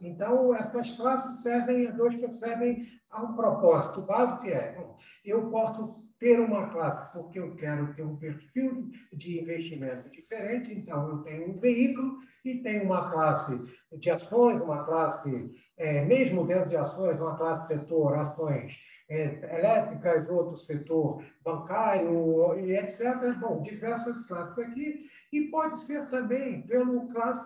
Então, 0.00 0.54
essas 0.54 0.90
classes 0.96 1.42
servem, 1.42 1.90
dois 1.92 2.16
servem 2.38 2.82
a 3.10 3.22
um 3.22 3.34
propósito. 3.34 4.02
Básico, 4.02 4.42
que 4.42 4.52
é, 4.52 4.74
bom, 4.74 4.96
eu 5.24 5.50
posso 5.50 6.06
ter 6.18 6.40
uma 6.40 6.68
classe 6.68 7.12
porque 7.12 7.38
eu 7.38 7.54
quero 7.56 7.92
ter 7.94 8.02
um 8.02 8.16
perfil 8.16 8.90
de 9.12 9.40
investimento 9.40 10.10
diferente, 10.10 10.72
então 10.72 11.08
eu 11.10 11.18
tenho 11.18 11.50
um 11.50 11.60
veículo 11.60 12.18
e 12.44 12.62
tenho 12.62 12.84
uma 12.84 13.10
classe 13.10 13.60
de 13.98 14.10
ações, 14.10 14.60
uma 14.62 14.84
classe, 14.84 15.50
é, 15.76 16.04
mesmo 16.04 16.46
dentro 16.46 16.70
de 16.70 16.76
ações, 16.76 17.20
uma 17.20 17.36
classe 17.36 17.66
setor 17.66 18.18
ações 18.18 18.78
elétricas, 19.08 20.28
outro 20.28 20.56
setor 20.56 21.22
bancário, 21.44 22.58
e 22.58 22.76
etc. 22.76 23.14
Bom, 23.40 23.62
diversas 23.62 24.20
classes 24.26 24.58
aqui, 24.58 25.06
e 25.32 25.42
pode 25.48 25.80
ser 25.82 26.08
também 26.08 26.62
pelo 26.62 27.06
classe 27.08 27.44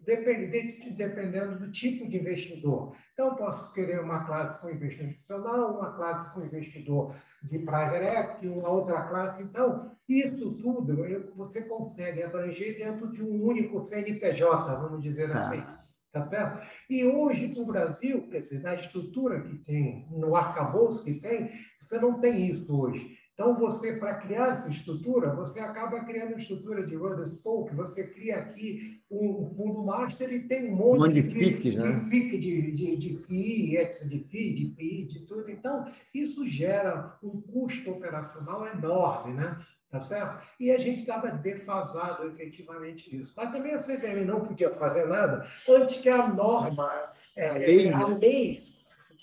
dependente, 0.00 0.90
dependendo 0.90 1.58
do 1.58 1.70
tipo 1.70 2.08
de 2.08 2.18
investidor. 2.18 2.96
Então, 3.12 3.36
posso 3.36 3.72
querer 3.72 4.00
uma 4.00 4.24
classe 4.24 4.60
com 4.60 4.70
investidor 4.70 5.08
institucional, 5.08 5.78
uma 5.78 5.92
classe 5.92 6.34
com 6.34 6.42
investidor 6.42 7.14
de 7.44 7.58
private 7.58 8.04
equity, 8.04 8.48
uma 8.48 8.68
outra 8.68 9.02
classe. 9.02 9.42
Então, 9.42 9.92
isso 10.08 10.52
tudo 10.54 10.96
você 11.36 11.62
consegue 11.62 12.22
abranger 12.22 12.78
dentro 12.78 13.12
de 13.12 13.22
um 13.22 13.44
único 13.44 13.86
CNPJ, 13.86 14.76
vamos 14.76 15.02
dizer 15.02 15.30
tá. 15.30 15.38
assim. 15.38 15.62
Tá 16.12 16.24
certo? 16.24 16.66
E 16.88 17.04
hoje, 17.04 17.46
no 17.46 17.64
Brasil, 17.64 18.28
quer 18.28 18.40
dizer, 18.40 18.60
na 18.62 18.74
estrutura 18.74 19.42
que 19.42 19.58
tem, 19.58 20.08
no 20.10 20.34
arcabouço 20.34 21.04
que 21.04 21.14
tem, 21.14 21.48
você 21.80 22.00
não 22.00 22.20
tem 22.20 22.48
isso 22.50 22.76
hoje. 22.76 23.16
Então, 23.40 23.54
você, 23.54 23.94
para 23.94 24.16
criar 24.16 24.48
essa 24.48 24.68
estrutura, 24.68 25.34
você 25.34 25.60
acaba 25.60 26.04
criando 26.04 26.36
estrutura 26.36 26.86
de 26.86 26.94
Rudder 26.94 27.26
Spoke, 27.26 27.74
você 27.74 28.04
cria 28.04 28.36
aqui 28.36 29.00
um 29.10 29.48
fundo 29.56 29.82
master 29.82 30.30
e 30.30 30.40
tem 30.40 30.70
um 30.70 30.76
monte, 30.76 30.98
um 30.98 31.06
monte 31.06 31.14
de, 31.14 31.22
de 31.22 31.30
FICs, 31.30 31.74
né? 31.76 31.90
De 31.90 32.10
FIC, 32.10 32.38
de, 32.38 32.72
de, 32.72 32.96
de 32.96 33.16
FII, 33.16 33.76
ex 33.78 34.10
de 34.10 34.18
FII, 34.24 34.54
de 34.54 34.74
FII, 34.74 35.04
de 35.06 35.20
tudo. 35.20 35.50
Então, 35.50 35.86
isso 36.14 36.46
gera 36.46 37.16
um 37.22 37.40
custo 37.40 37.92
operacional 37.92 38.66
enorme, 38.66 39.32
né? 39.32 39.58
tá 39.90 39.98
certo? 39.98 40.46
E 40.60 40.70
a 40.70 40.76
gente 40.76 41.00
estava 41.00 41.30
defasado 41.30 42.26
efetivamente 42.26 43.16
nisso. 43.16 43.32
Mas 43.34 43.52
também 43.52 43.72
a 43.72 43.78
CVM 43.78 44.22
não 44.26 44.44
podia 44.44 44.68
fazer 44.74 45.06
nada 45.06 45.46
antes 45.66 45.96
que 45.96 46.10
a 46.10 46.28
norma, 46.28 46.92
é, 47.34 47.48
a, 47.48 47.52
lei, 47.54 47.88
a 47.90 48.06
né? 48.06 48.18
lei 48.20 48.58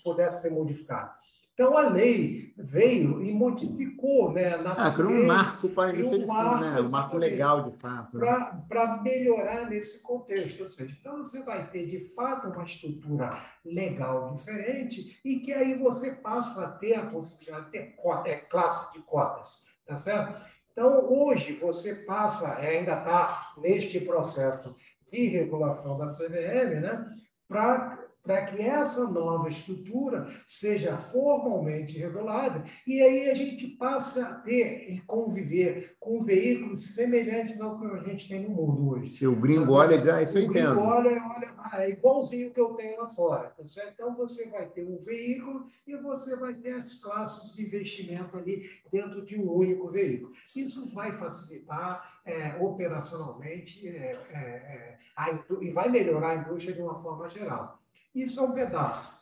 pudesse 0.03 0.41
ser 0.41 0.49
modificada. 0.49 1.16
Então, 1.57 1.75
a 1.75 1.89
lei 1.89 2.53
veio 2.55 3.19
e 3.19 3.33
modificou 3.33 4.31
né, 4.31 4.57
na 4.57 4.73
ah, 4.73 4.91
para 4.91 5.07
um 5.07 5.25
marco 5.25 5.67
para 5.67 5.91
um 5.91 6.27
marco, 6.27 6.63
né, 6.63 6.81
um 6.81 6.89
marco 6.89 7.17
legal, 7.17 7.63
de 7.63 7.77
fato. 7.79 8.15
Né? 8.15 8.61
Para 8.69 9.01
melhorar 9.01 9.67
nesse 9.67 10.03
contexto. 10.03 10.61
Ou 10.61 10.69
seja, 10.69 10.95
então 11.01 11.17
você 11.17 11.41
vai 11.41 11.67
ter, 11.71 11.87
de 11.87 12.13
fato, 12.13 12.47
uma 12.49 12.63
estrutura 12.63 13.43
legal 13.65 14.35
diferente 14.35 15.19
e 15.25 15.39
que 15.39 15.51
aí 15.51 15.73
você 15.73 16.11
passa 16.11 16.63
a 16.63 16.69
ter 16.69 16.93
a 16.93 17.07
possibilidade 17.07 17.65
de 17.65 17.71
ter 17.71 17.95
cota, 17.95 18.29
é, 18.29 18.35
classe 18.35 18.93
de 18.93 18.99
cotas. 18.99 19.65
Tá 19.87 19.97
certo? 19.97 20.39
Então, 20.71 21.11
hoje, 21.11 21.53
você 21.53 21.95
passa, 21.95 22.53
ainda 22.53 22.99
está 22.99 23.53
neste 23.57 23.99
processo 23.99 24.75
de 25.11 25.27
regulação 25.29 25.97
da 25.97 26.13
CVM, 26.13 26.81
né, 26.81 27.15
para 27.47 28.06
para 28.27 28.45
que 28.47 28.61
essa 28.61 29.07
nova 29.07 29.47
estrutura 29.47 30.27
seja 30.45 30.97
formalmente 30.97 31.97
regulada 31.97 32.65
e 32.85 33.01
aí 33.01 33.29
a 33.29 33.33
gente 33.33 33.65
passe 33.67 34.19
a 34.19 34.33
ter 34.33 34.91
e 34.91 35.01
conviver 35.01 35.95
com 35.97 36.23
veículos 36.23 36.87
semelhantes 36.87 37.59
ao 37.61 37.79
que 37.79 37.85
a 37.85 38.03
gente 38.03 38.27
tem 38.27 38.43
no 38.43 38.49
mundo 38.49 38.89
hoje. 38.89 39.17
Se 39.17 39.25
o 39.25 39.35
gringo 39.35 39.71
olha, 39.71 39.99
já 40.01 40.21
isso 40.21 40.37
eu 40.37 40.43
entendo. 40.43 40.73
O 40.73 40.75
gringo 40.75 40.87
olha, 40.89 41.23
olha 41.35 41.47
ah, 41.71 41.83
é 41.83 41.89
igualzinho 41.89 42.51
que 42.51 42.59
eu 42.59 42.73
tenho 42.75 42.99
lá 42.99 43.07
fora. 43.07 43.49
Tá 43.49 43.65
certo? 43.65 43.93
Então, 43.93 44.15
você 44.15 44.49
vai 44.49 44.67
ter 44.67 44.83
um 44.83 45.03
veículo 45.03 45.67
e 45.85 45.95
você 45.97 46.35
vai 46.35 46.53
ter 46.53 46.73
as 46.73 46.95
classes 46.95 47.55
de 47.55 47.65
investimento 47.65 48.37
ali 48.37 48.69
dentro 48.91 49.25
de 49.25 49.39
um 49.39 49.51
único 49.51 49.89
veículo. 49.89 50.31
Isso 50.55 50.89
vai 50.93 51.11
facilitar 51.17 52.21
é, 52.25 52.55
operacionalmente 52.59 53.87
é, 53.87 54.19
é, 54.31 54.37
é 54.37 54.99
a, 55.15 55.39
e 55.61 55.71
vai 55.71 55.89
melhorar 55.89 56.29
a 56.29 56.35
indústria 56.35 56.75
de 56.75 56.81
uma 56.81 57.01
forma 57.01 57.29
geral. 57.29 57.79
Isso 58.13 58.39
é 58.39 58.43
um 58.43 58.51
pedaço. 58.51 59.15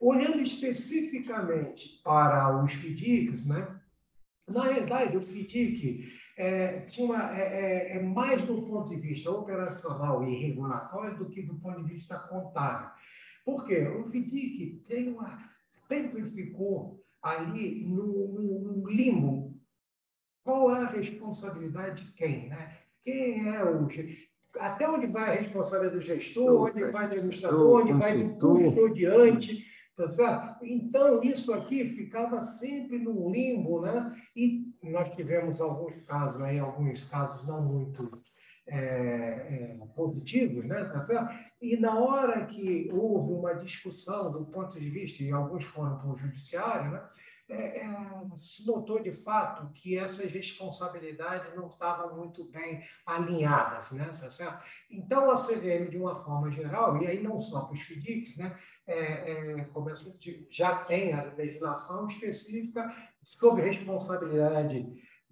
Olhando 0.00 0.40
especificamente 0.40 2.00
para 2.02 2.62
os 2.62 2.72
FDICs, 2.72 3.46
né? 3.46 3.80
na 4.48 4.64
realidade, 4.64 5.16
o 5.16 5.22
FDIC 5.22 6.04
é, 6.36 6.84
uma, 6.98 7.36
é, 7.36 7.42
é, 7.42 7.96
é, 7.96 8.02
mais 8.02 8.44
do 8.44 8.62
ponto 8.62 8.90
de 8.90 8.96
vista 8.96 9.30
operacional 9.30 10.24
e 10.24 10.34
regulatório 10.36 11.16
do 11.16 11.28
que 11.28 11.42
do 11.42 11.54
ponto 11.56 11.82
de 11.82 11.94
vista 11.94 12.18
contábil. 12.18 12.90
Por 13.44 13.64
quê? 13.64 13.86
O 13.88 14.04
FDIC 14.04 14.82
tem 14.86 15.08
uma, 15.08 15.38
sempre 15.88 16.30
ficou 16.30 17.02
ali 17.22 17.84
no 17.84 18.84
limbo. 18.88 19.52
Qual 20.44 20.74
é 20.74 20.82
a 20.82 20.88
responsabilidade 20.88 22.04
de 22.04 22.12
quem? 22.12 22.48
Né? 22.48 22.76
Quem 23.04 23.48
é 23.48 23.64
o 23.64 23.86
até 24.58 24.88
onde 24.88 25.06
vai 25.06 25.30
a 25.30 25.38
responsabilidade 25.40 25.96
do 25.96 26.02
gestor, 26.02 26.68
onde 26.68 26.84
vai 26.84 27.08
do 27.08 27.14
administrador, 27.14 27.80
onde 27.80 27.92
vai 27.92 28.22
do 28.22 28.54
custodiante. 28.54 29.72
Tá 29.94 30.58
então, 30.62 31.22
isso 31.22 31.52
aqui 31.52 31.88
ficava 31.88 32.40
sempre 32.40 32.98
no 32.98 33.30
limbo, 33.30 33.82
né? 33.82 34.14
E 34.34 34.72
nós 34.82 35.08
tivemos 35.10 35.60
alguns 35.60 35.94
casos 36.06 36.40
aí, 36.40 36.58
alguns 36.58 37.04
casos 37.04 37.46
não 37.46 37.60
muito 37.62 38.22
é, 38.66 38.76
é, 38.78 39.76
positivos, 39.94 40.64
né? 40.64 40.84
Tá 40.84 41.38
e 41.60 41.76
na 41.76 41.98
hora 41.98 42.46
que 42.46 42.88
houve 42.92 43.34
uma 43.34 43.54
discussão 43.54 44.32
do 44.32 44.46
ponto 44.46 44.80
de 44.80 44.88
vista, 44.88 45.22
e 45.22 45.30
alguns 45.30 45.64
foram 45.66 45.98
para 45.98 46.10
o 46.10 46.16
judiciário, 46.16 46.90
né? 46.90 47.02
É, 47.52 47.80
é, 47.80 47.92
se 48.34 48.66
notou 48.66 49.02
de 49.02 49.12
fato 49.12 49.70
que 49.74 49.98
essas 49.98 50.30
responsabilidades 50.32 51.54
não 51.54 51.66
estavam 51.66 52.16
muito 52.16 52.44
bem 52.44 52.82
alinhadas, 53.04 53.92
né? 53.92 54.16
Tá 54.18 54.30
certo? 54.30 54.64
Então 54.90 55.30
a 55.30 55.34
CVM, 55.34 55.90
de 55.90 55.98
uma 55.98 56.16
forma 56.16 56.50
geral, 56.50 57.00
e 57.02 57.06
aí 57.06 57.22
não 57.22 57.38
só 57.38 57.64
para 57.64 57.74
os 57.74 57.82
FDICs, 57.82 58.36
né? 58.38 58.56
É, 58.86 58.96
é, 59.32 59.68
já 60.48 60.76
tem 60.76 61.12
a 61.12 61.24
legislação 61.34 62.08
específica 62.08 62.88
sobre 63.22 63.66
responsabilidade 63.66 64.86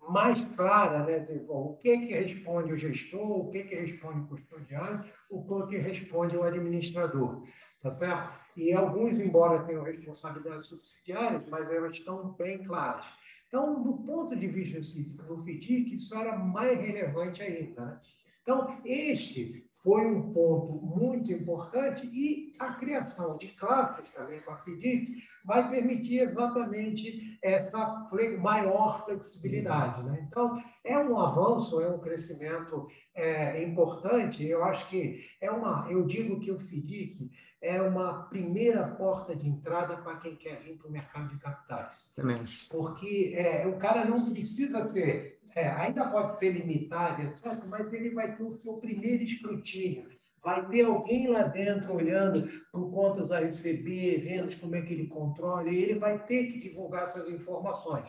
mais 0.09 0.41
clara, 0.57 1.05
né? 1.05 1.21
De, 1.21 1.39
bom, 1.39 1.73
o 1.73 1.77
que 1.77 2.07
que 2.07 2.13
responde 2.13 2.73
o 2.73 2.77
gestor, 2.77 3.47
o 3.47 3.51
que 3.51 3.65
que 3.65 3.77
responde 3.77 4.21
o 4.21 4.27
custodiante, 4.27 5.11
o 5.31 5.67
que 5.67 5.79
responde 5.79 6.37
o 6.37 6.43
administrador, 6.43 7.43
tá 7.81 7.91
certo? 7.97 8.40
E 8.57 8.73
alguns, 8.73 9.19
embora 9.19 9.65
tenham 9.65 9.83
responsabilidades 9.83 10.67
subsidiárias, 10.67 11.47
mas 11.49 11.71
elas 11.71 11.93
estão 11.93 12.33
bem 12.33 12.63
claras. 12.65 13.07
Então, 13.49 13.83
do 13.83 13.95
ponto 13.95 14.37
de 14.37 14.47
vista 14.47 14.79
do 15.25 15.43
FDIC, 15.43 15.95
isso 15.95 16.15
era 16.15 16.39
mais 16.39 16.79
relevante 16.79 17.43
ainda. 17.43 17.85
Né? 17.85 18.01
Então, 18.43 18.81
este 18.85 19.65
foi 19.83 20.07
um 20.07 20.33
ponto 20.33 20.85
muito 20.85 21.33
importante 21.33 22.07
e 22.07 22.53
a 22.59 22.75
criação 22.75 23.37
de 23.39 23.49
classes 23.49 24.09
também 24.11 24.41
com 24.41 24.53
a 24.53 24.59
FIDIC 24.59 25.23
vai 25.45 25.71
permitir 25.71 26.21
exatamente 26.21 27.39
essa 27.43 28.09
maior 28.41 29.05
flexibilidade. 29.07 30.03
Né? 30.03 30.27
Então, 30.29 30.63
é 30.85 30.99
um 30.99 31.19
avanço, 31.19 31.81
é 31.81 31.89
um 31.89 31.99
crescimento 31.99 32.89
é, 33.15 33.63
importante. 33.63 34.47
Eu 34.47 34.63
acho 34.65 34.87
que 34.89 35.21
é 35.41 35.51
uma, 35.51 35.87
eu 35.91 36.07
digo 36.07 36.39
que 36.41 36.51
o 36.51 36.59
FIDIC 36.59 37.31
é 37.63 37.81
uma 37.81 38.25
primeira 38.25 38.87
porta 38.87 39.35
de 39.35 39.49
entrada 39.49 39.97
para 39.97 40.17
quem 40.17 40.37
quer 40.37 40.61
vir 40.61 40.77
para 40.77 40.89
o 40.89 40.93
mercado 40.93 41.29
de 41.29 41.39
capitais. 41.39 42.11
Também. 42.15 42.45
Porque 42.71 43.33
é, 43.35 43.67
o 43.67 43.79
cara 43.79 44.05
não 44.05 44.31
precisa 44.31 44.85
ter 44.87 45.40
é, 45.55 45.69
ainda 45.69 46.09
pode 46.09 46.39
ser 46.39 46.51
limitado, 46.51 47.23
etc., 47.23 47.65
mas 47.67 47.93
ele 47.93 48.11
vai 48.11 48.37
ter 48.37 48.43
o 48.43 48.57
seu 48.59 48.75
primeiro 48.75 49.23
escrutínio. 49.23 50.09
Vai 50.43 50.67
ter 50.69 50.87
alguém 50.87 51.29
lá 51.29 51.43
dentro 51.43 51.95
olhando 51.95 52.49
por 52.73 52.91
contas 52.91 53.31
a 53.31 53.41
receber, 53.41 54.19
vendo 54.19 54.59
como 54.59 54.75
é 54.75 54.83
que 54.83 54.95
ele 54.95 55.07
controla, 55.07 55.69
e 55.69 55.77
ele 55.77 55.99
vai 55.99 56.19
ter 56.25 56.53
que 56.53 56.59
divulgar 56.59 57.05
essas 57.05 57.29
informações. 57.29 58.09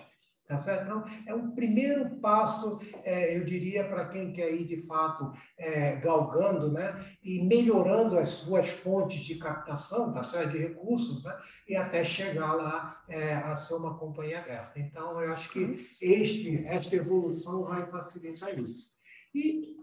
Tá 0.52 0.58
certo? 0.58 0.84
Então, 0.84 1.06
é 1.26 1.34
um 1.34 1.52
primeiro 1.52 2.10
passo, 2.18 2.78
é, 3.06 3.38
eu 3.38 3.46
diria, 3.46 3.86
para 3.86 4.10
quem 4.10 4.34
quer 4.34 4.54
ir 4.54 4.66
de 4.66 4.86
fato 4.86 5.32
é, 5.58 5.96
galgando 5.96 6.70
né? 6.70 7.00
e 7.24 7.42
melhorando 7.42 8.20
as 8.20 8.28
suas 8.28 8.70
fontes 8.70 9.22
de 9.22 9.36
captação 9.36 10.12
tá 10.12 10.22
certo? 10.22 10.52
de 10.52 10.58
recursos 10.58 11.24
né? 11.24 11.34
e 11.70 11.78
até 11.78 12.04
chegar 12.04 12.52
lá 12.52 13.02
é, 13.08 13.36
a 13.36 13.56
ser 13.56 13.76
uma 13.76 13.98
companhia 13.98 14.40
aberta. 14.40 14.78
Então, 14.78 15.22
eu 15.22 15.32
acho 15.32 15.50
que 15.52 15.78
este, 16.02 16.66
esta 16.68 16.98
evolução 16.98 17.64
vai 17.64 17.86
facilitar 17.86 18.54
isso. 18.60 18.90
E, 19.34 19.78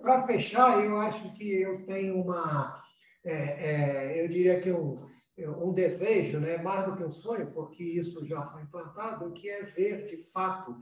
para 0.00 0.26
fechar, 0.26 0.84
eu 0.84 1.00
acho 1.00 1.32
que 1.34 1.62
eu 1.62 1.86
tenho 1.86 2.20
uma. 2.20 2.82
É, 3.24 3.34
é, 3.34 4.24
eu 4.24 4.26
diria 4.26 4.58
que 4.58 4.72
um 4.72 5.11
um 5.38 5.72
desejo, 5.72 6.38
né, 6.38 6.58
mais 6.58 6.86
do 6.86 6.96
que 6.96 7.04
um 7.04 7.10
sonho, 7.10 7.50
porque 7.52 7.82
isso 7.82 8.24
já 8.26 8.42
foi 8.46 8.62
implantado, 8.62 9.32
que 9.32 9.48
é 9.48 9.62
ver, 9.62 10.04
de 10.04 10.18
fato, 10.30 10.76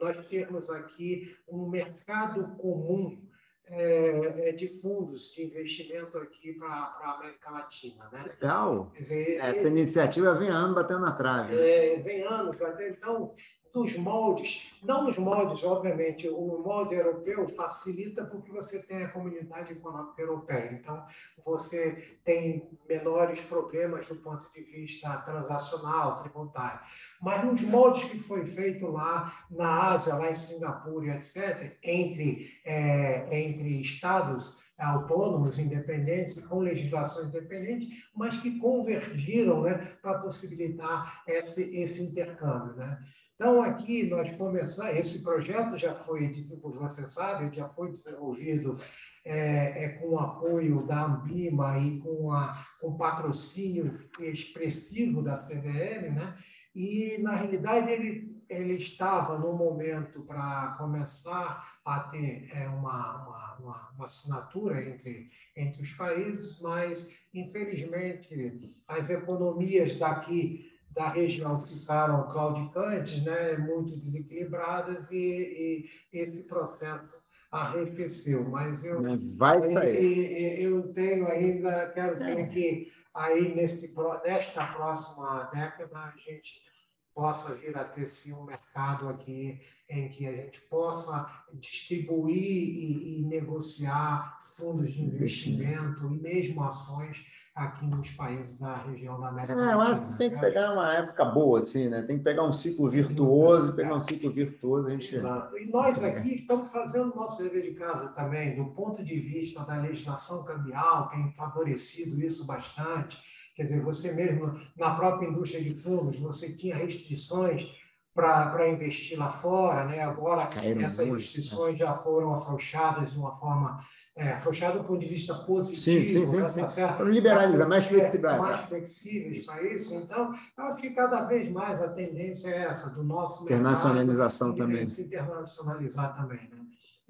nós 0.00 0.16
termos 0.26 0.70
aqui 0.70 1.36
um 1.48 1.68
mercado 1.68 2.56
comum 2.56 3.22
é, 3.66 4.48
é 4.48 4.52
de 4.52 4.66
fundos 4.66 5.32
de 5.32 5.44
investimento 5.44 6.18
aqui 6.18 6.54
para 6.54 6.68
a 6.68 7.14
América 7.18 7.50
Latina. 7.50 8.08
Né? 8.10 8.24
Legal! 8.24 8.90
Dizer, 8.96 9.38
Essa 9.38 9.68
iniciativa 9.68 10.34
vem 10.34 10.48
ano 10.48 10.74
batendo 10.74 11.00
na 11.00 11.12
trave. 11.12 11.56
É, 11.56 12.00
vem 12.00 12.22
ano, 12.22 12.50
então 12.80 13.34
dos 13.72 13.96
moldes, 13.96 14.70
não 14.82 15.04
nos 15.04 15.16
moldes, 15.18 15.62
obviamente, 15.62 16.28
o 16.28 16.58
molde 16.58 16.94
europeu 16.94 17.46
facilita 17.48 18.24
porque 18.24 18.50
você 18.50 18.80
tem 18.80 19.04
a 19.04 19.08
comunidade 19.08 19.72
econômica 19.72 20.20
europeia, 20.20 20.72
então 20.72 21.04
você 21.44 22.18
tem 22.24 22.68
menores 22.88 23.40
problemas 23.42 24.06
do 24.06 24.16
ponto 24.16 24.50
de 24.52 24.60
vista 24.62 25.16
transacional, 25.18 26.16
tributário. 26.16 26.80
Mas 27.20 27.44
nos 27.44 27.62
moldes 27.62 28.04
que 28.04 28.18
foi 28.18 28.44
feito 28.44 28.86
lá 28.88 29.46
na 29.50 29.92
Ásia, 29.92 30.14
lá 30.14 30.30
em 30.30 30.34
Singapura, 30.34 31.14
etc., 31.14 31.76
entre, 31.82 32.58
é, 32.64 33.28
entre 33.30 33.80
estados 33.80 34.58
autônomos, 34.80 35.58
independentes, 35.58 36.42
com 36.46 36.60
legislação 36.60 37.28
independente, 37.28 38.04
mas 38.14 38.38
que 38.38 38.58
convergiram 38.58 39.62
né, 39.62 39.74
para 40.00 40.18
possibilitar 40.18 41.22
esse, 41.26 41.62
esse 41.76 42.02
intercâmbio. 42.02 42.74
Né? 42.74 42.98
Então, 43.40 43.62
aqui 43.62 44.02
nós 44.02 44.30
começamos, 44.36 44.98
esse 44.98 45.22
projeto 45.22 45.74
já 45.74 45.94
foi 45.94 46.28
desenvolvido, 46.28 46.82
você 46.82 47.06
sabe, 47.06 47.56
já 47.56 47.66
foi 47.70 47.90
desenvolvido 47.90 48.78
é, 49.24 49.84
é, 49.84 49.88
com 49.98 50.08
o 50.08 50.18
apoio 50.18 50.86
da 50.86 51.06
Ambima 51.06 51.78
e 51.78 51.98
com, 52.00 52.34
a, 52.34 52.52
patrocínio 52.98 53.98
expressivo 54.18 55.22
da 55.22 55.38
CVM, 55.38 56.12
né? 56.14 56.34
e, 56.74 57.16
na 57.22 57.34
realidade, 57.34 57.90
ele, 57.90 58.44
ele 58.46 58.74
estava 58.74 59.38
no 59.38 59.54
momento 59.54 60.20
para 60.20 60.76
começar 60.78 61.80
a 61.82 62.00
ter 62.00 62.46
é, 62.52 62.68
uma, 62.68 63.24
uma, 63.24 63.56
uma, 63.58 63.90
uma, 63.94 64.04
assinatura 64.04 64.86
entre, 64.86 65.30
entre 65.56 65.80
os 65.80 65.90
países, 65.92 66.60
mas, 66.60 67.08
infelizmente, 67.32 68.70
as 68.86 69.08
economias 69.08 69.96
daqui 69.96 70.69
da 70.92 71.08
região 71.08 71.60
ficaram 71.60 72.30
claudicantes, 72.30 73.22
né, 73.24 73.56
muito 73.56 73.96
desequilibradas, 73.96 75.10
e, 75.10 75.86
e 76.12 76.18
esse 76.18 76.42
processo 76.42 77.20
arrefeceu. 77.50 78.48
Mas 78.48 78.82
eu, 78.84 79.00
Vai 79.36 79.60
sair. 79.62 80.62
eu, 80.62 80.78
eu 80.78 80.92
tenho 80.92 81.28
ainda, 81.28 81.88
quero 81.90 82.18
ver 82.18 82.48
que 82.48 82.92
aí 83.14 83.54
nesse, 83.54 83.92
nesta 84.24 84.66
próxima 84.66 85.50
década 85.52 85.98
a 85.98 86.12
gente 86.16 86.69
possa 87.14 87.54
vir 87.54 87.76
a 87.76 87.84
ter 87.84 88.06
sim 88.06 88.32
um 88.32 88.44
mercado 88.44 89.08
aqui 89.08 89.60
em 89.88 90.08
que 90.08 90.26
a 90.26 90.32
gente 90.32 90.60
possa 90.62 91.26
distribuir 91.52 92.36
e, 92.36 93.20
e 93.20 93.22
negociar 93.26 94.38
fundos 94.56 94.92
de 94.92 95.02
investimento 95.02 96.06
e 96.06 96.20
mesmo 96.20 96.62
ações 96.62 97.26
aqui 97.54 97.84
nos 97.86 98.08
países 98.10 98.58
da 98.58 98.76
região 98.76 99.20
da 99.20 99.28
América 99.28 99.52
é, 99.52 99.74
Latina. 99.74 100.16
Tem 100.16 100.30
que 100.30 100.36
né? 100.36 100.40
pegar 100.40 100.72
uma 100.72 100.92
época 100.94 101.24
boa, 101.24 101.58
assim, 101.58 101.88
né? 101.88 102.02
Tem 102.02 102.16
que 102.16 102.24
pegar 102.24 102.44
um 102.44 102.52
ciclo 102.52 102.88
virtuoso, 102.88 103.74
pegar 103.74 103.96
um 103.96 104.00
ciclo 104.00 104.30
virtuoso, 104.30 104.86
a 104.86 104.90
gente... 104.90 105.14
Exato. 105.14 105.58
E 105.58 105.66
nós 105.66 106.02
aqui 106.02 106.36
estamos 106.36 106.70
fazendo 106.70 107.12
o 107.12 107.16
nosso 107.16 107.42
dever 107.42 107.62
de 107.62 107.72
casa 107.72 108.08
também, 108.08 108.56
do 108.56 108.66
ponto 108.66 109.04
de 109.04 109.18
vista 109.18 109.64
da 109.64 109.76
legislação 109.78 110.44
cambial, 110.44 111.08
tem 111.08 111.32
favorecido 111.32 112.20
isso 112.20 112.46
bastante, 112.46 113.18
Quer 113.60 113.64
dizer, 113.64 113.82
você 113.82 114.12
mesmo, 114.14 114.58
na 114.74 114.94
própria 114.94 115.28
indústria 115.28 115.62
de 115.62 115.74
fundos, 115.74 116.18
você 116.18 116.50
tinha 116.50 116.74
restrições 116.74 117.70
para 118.14 118.66
investir 118.70 119.18
lá 119.18 119.28
fora, 119.28 119.84
né? 119.84 120.00
agora 120.00 120.46
Caíram 120.46 120.80
essas 120.80 121.06
muito, 121.06 121.20
restrições 121.20 121.72
né? 121.72 121.84
já 121.84 121.94
foram 121.98 122.32
afrouxadas 122.32 123.12
de 123.12 123.18
uma 123.18 123.34
forma 123.34 123.78
é, 124.16 124.32
afrouxada 124.32 124.78
do 124.78 124.84
ponto 124.84 124.98
de 124.98 125.06
vista 125.06 125.34
positivo. 125.34 125.82
Sim, 125.82 126.24
sim, 126.24 126.48
sim. 126.48 126.62
Tá 126.62 126.68
sim. 126.68 126.82
Liberalizar, 127.04 127.68
mais 127.68 127.84
flexibilidade. 127.84 128.38
Mais 128.38 128.64
flexíveis 128.64 129.44
para 129.44 129.62
isso. 129.62 129.94
Então, 129.94 130.32
eu 130.56 130.64
acho 130.64 130.80
que 130.80 130.90
cada 130.90 131.24
vez 131.24 131.50
mais 131.50 131.82
a 131.82 131.88
tendência 131.88 132.48
é 132.48 132.62
essa, 132.62 132.88
do 132.88 133.04
nosso 133.04 133.44
Internacionalização 133.44 134.48
mercado, 134.48 134.68
também. 134.68 134.86
Se 134.86 135.02
internacionalizar 135.02 136.16
também. 136.16 136.48
Né? 136.50 136.59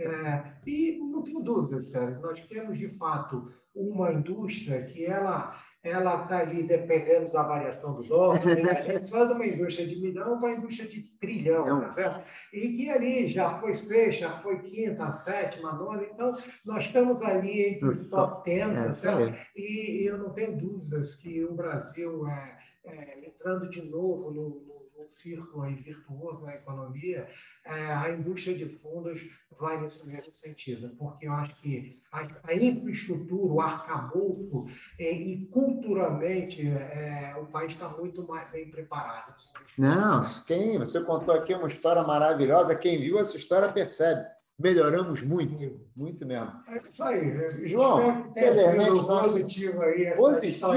É, 0.00 0.42
e 0.66 0.98
não 0.98 1.22
tenho 1.22 1.40
dúvidas, 1.40 1.90
cara, 1.90 2.18
nós 2.20 2.40
temos 2.46 2.78
de 2.78 2.88
fato 2.88 3.52
uma 3.74 4.10
indústria 4.12 4.82
que 4.82 5.04
ela 5.04 5.54
ela 5.82 6.22
está 6.22 6.40
ali 6.40 6.62
dependendo 6.62 7.32
da 7.32 7.42
variação 7.42 7.94
do 7.94 8.02
dólar, 8.02 8.44
né? 8.44 8.70
a 8.70 8.80
gente 8.82 9.08
sai 9.08 9.26
de 9.26 9.32
uma 9.32 9.46
indústria 9.46 9.86
de 9.86 9.96
milhão 9.96 10.38
para 10.38 10.48
uma 10.48 10.56
indústria 10.56 10.86
de 10.86 11.02
trilhão, 11.18 11.80
tá 11.80 11.90
certo? 11.90 12.22
E 12.52 12.76
que 12.76 12.90
ali 12.90 13.26
já 13.26 13.58
foi 13.58 13.72
sexta, 13.72 14.28
já 14.28 14.42
foi 14.42 14.58
quinta, 14.60 15.10
sétima, 15.12 15.72
nona, 15.72 16.02
então 16.02 16.36
nós 16.66 16.84
estamos 16.84 17.22
ali 17.22 17.62
entre 17.62 17.88
o 17.88 18.08
top 18.10 18.44
10, 18.44 18.64
tá 18.64 18.84
é, 18.84 18.90
certo? 18.92 19.40
E, 19.56 20.02
e, 20.02 20.06
eu 20.06 20.18
não 20.18 20.30
tenho 20.30 20.58
dúvidas 20.58 21.14
que 21.14 21.42
o 21.44 21.54
Brasil 21.54 22.28
é, 22.28 22.56
é 22.84 23.26
entrando 23.26 23.68
de 23.70 23.80
novo 23.80 24.30
no, 24.30 24.48
no 24.66 24.79
círculo 25.08 25.62
aí 25.62 25.74
virtuoso 25.74 26.44
na 26.44 26.54
economia, 26.54 27.28
é, 27.64 27.92
a 27.92 28.10
indústria 28.10 28.56
de 28.56 28.68
fundos 28.78 29.20
vai 29.58 29.80
nesse 29.80 30.06
mesmo 30.06 30.34
sentido, 30.34 30.90
porque 30.98 31.26
eu 31.26 31.32
acho 31.32 31.54
que 31.60 32.00
a, 32.12 32.54
infraestrutura, 32.54 33.52
o 33.52 33.60
arcabouço 33.60 34.64
é, 34.98 35.12
e 35.12 35.46
culturalmente 35.46 36.66
é, 36.66 37.36
o 37.40 37.46
país 37.46 37.72
está 37.72 37.88
muito 37.88 38.26
mais 38.26 38.50
bem 38.50 38.70
preparado. 38.70 39.34
Não, 39.78 40.20
quem 40.46 40.78
você 40.78 41.00
contou 41.02 41.34
aqui 41.34 41.54
uma 41.54 41.68
história 41.68 42.02
maravilhosa, 42.02 42.74
quem 42.74 42.98
viu 42.98 43.18
essa 43.18 43.36
história 43.36 43.72
percebe 43.72 44.39
melhoramos 44.60 45.22
muito, 45.22 45.80
muito 45.96 46.26
mesmo. 46.26 46.52
É 46.68 46.80
isso 46.86 47.02
aí. 47.02 47.24
Né? 47.24 47.48
João, 47.64 48.30
felizmente, 48.34 48.88
nosso 48.88 49.06
positivo 49.06 49.82
aí. 49.82 50.10
Positivo? 50.12 50.74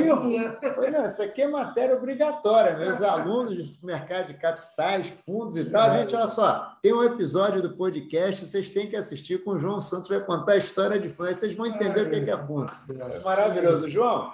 isso 1.06 1.22
aqui 1.22 1.42
é 1.42 1.48
matéria 1.48 1.96
obrigatória. 1.96 2.78
Meus 2.78 3.02
alunos 3.04 3.56
de 3.56 3.86
mercado 3.86 4.28
de 4.28 4.36
capitais, 4.36 5.08
fundos 5.26 5.58
e 5.58 5.66
tal. 5.66 5.98
Gente, 5.98 6.16
olha 6.16 6.28
só, 6.28 6.78
tem 6.82 6.94
um 6.94 7.04
episódio 7.04 7.62
do 7.62 7.76
podcast, 7.76 8.46
vocês 8.46 8.70
têm 8.70 8.88
que 8.88 8.96
assistir 8.96 9.44
com 9.44 9.52
o 9.52 9.60
João 9.60 9.82
Santos, 9.82 10.08
vai 10.10 10.22
contar 10.22 10.54
a 10.54 10.58
história 10.58 10.98
de 10.98 11.10
fundo. 11.10 11.28
Aí 11.28 11.36
vocês 11.36 11.54
vão 11.54 11.66
entender 11.66 12.02
o 12.02 12.10
que 12.10 12.32
é 12.32 12.38
fundo. 12.38 12.72
É 12.90 13.20
maravilhoso. 13.20 13.90
João, 13.90 14.32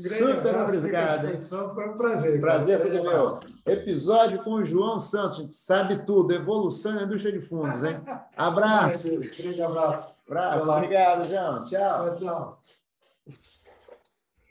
Super 0.00 0.56
obrigado. 0.56 1.40
Foi 1.42 1.88
um 1.88 1.96
prazer. 1.96 2.40
Prazer 2.40 2.82
tudo 2.82 3.02
meu. 3.02 3.40
Episódio 3.66 4.42
com 4.42 4.54
o 4.54 4.64
João 4.64 5.00
Santos, 5.00 5.38
a 5.38 5.42
gente 5.42 5.54
sabe 5.54 6.04
tudo, 6.04 6.32
evolução 6.32 6.94
na 6.94 7.04
indústria 7.04 7.32
de 7.32 7.40
fundos, 7.40 7.84
hein? 7.84 8.00
Abraço. 8.36 9.10
Grande 9.10 9.62
abraço. 9.62 10.16
Abraço, 10.26 10.70
obrigado, 10.70 11.28
João. 11.28 11.64
Tchau. 11.64 12.14
Tchau. 12.14 12.62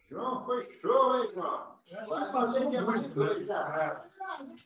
João, 0.10 0.46
foi 0.46 0.66
show, 0.82 1.16
hein, 1.16 1.32
João? 1.34 1.74
Vamos 2.08 2.32
fazer 2.32 2.70
que 2.70 2.76
é 2.78 2.82
mais 2.82 3.14
dois, 3.14 3.48
tá? 3.48 4.06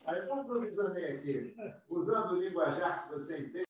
Aí 0.06 0.20
eu 0.20 0.38
improvisei 0.38 1.06
aqui, 1.06 1.56
usando 1.90 2.34
o 2.34 2.42
linguajar 2.42 3.04
que 3.04 3.16
você 3.16 3.40
entende. 3.40 3.67